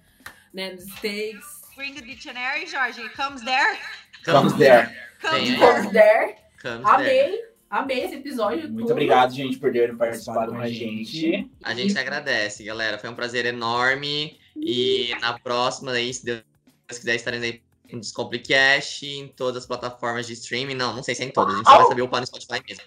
[0.51, 1.45] Né, nos States.
[1.75, 3.07] Bring the dictionary, Jorge.
[3.09, 3.77] Comes there.
[4.25, 4.89] Comes there.
[5.21, 6.35] Comes there.
[6.61, 6.83] Comes there.
[6.83, 7.48] Amei.
[7.69, 8.63] Amei esse episódio.
[8.63, 8.91] Muito todo.
[8.91, 11.49] obrigado, gente, por terem participado com a gente.
[11.63, 12.97] A gente agradece, galera.
[12.97, 14.37] Foi um prazer enorme.
[14.55, 16.41] E na próxima, aí, se Deus
[16.87, 17.61] quiser, estaremos aí
[17.91, 20.75] no Descomplicast, em todas as plataformas de streaming.
[20.75, 21.53] Não, não sei se é em todas.
[21.53, 22.83] A gente só vai saber upar no Spotify mesmo.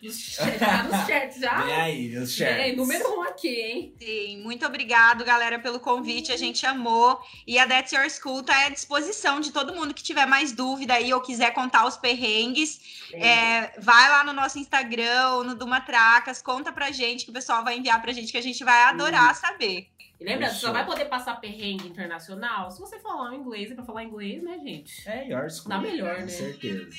[0.58, 1.62] Tá nos chats já.
[1.62, 2.76] Vem aí, os chats.
[2.76, 3.94] número um aqui, hein?
[3.98, 6.32] Sim, muito obrigado, galera, pelo convite.
[6.32, 7.20] A gente amou.
[7.46, 10.94] E a That's Your School tá à disposição de todo mundo que tiver mais dúvida
[10.94, 12.80] aí ou quiser contar os perrengues.
[13.12, 17.62] É, vai lá no nosso Instagram no do Matracas, conta pra gente que o pessoal
[17.62, 19.88] vai enviar pra gente que a gente vai adorar saber.
[20.22, 23.72] E lembra, você só vai poder passar perrengue internacional se você falar um inglês.
[23.72, 25.08] E pra falar inglês, né, gente?
[25.08, 25.68] É your school.
[25.68, 26.28] Dá melhor, Com né?
[26.28, 26.90] certeza.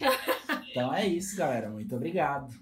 [0.68, 1.70] então é isso, galera.
[1.70, 2.52] Muito obrigado.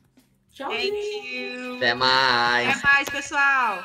[0.51, 1.35] Tchau, Thank gente.
[1.35, 1.77] you.
[1.77, 2.77] Até mais.
[2.77, 3.83] Até mais, pessoal.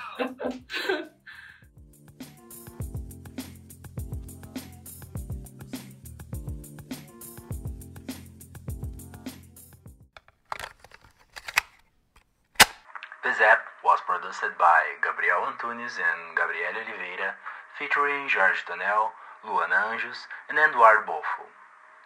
[13.24, 17.36] App was produced by Gabriel Antunes and Gabriele Oliveira,
[17.80, 19.12] featuring Jorge Tonel,
[19.46, 21.48] Luana Anjos, and Eduardo Bofo.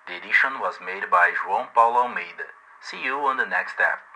[0.06, 2.54] The edition was made by João Paulo Almeida.
[2.82, 4.11] See you on the next app.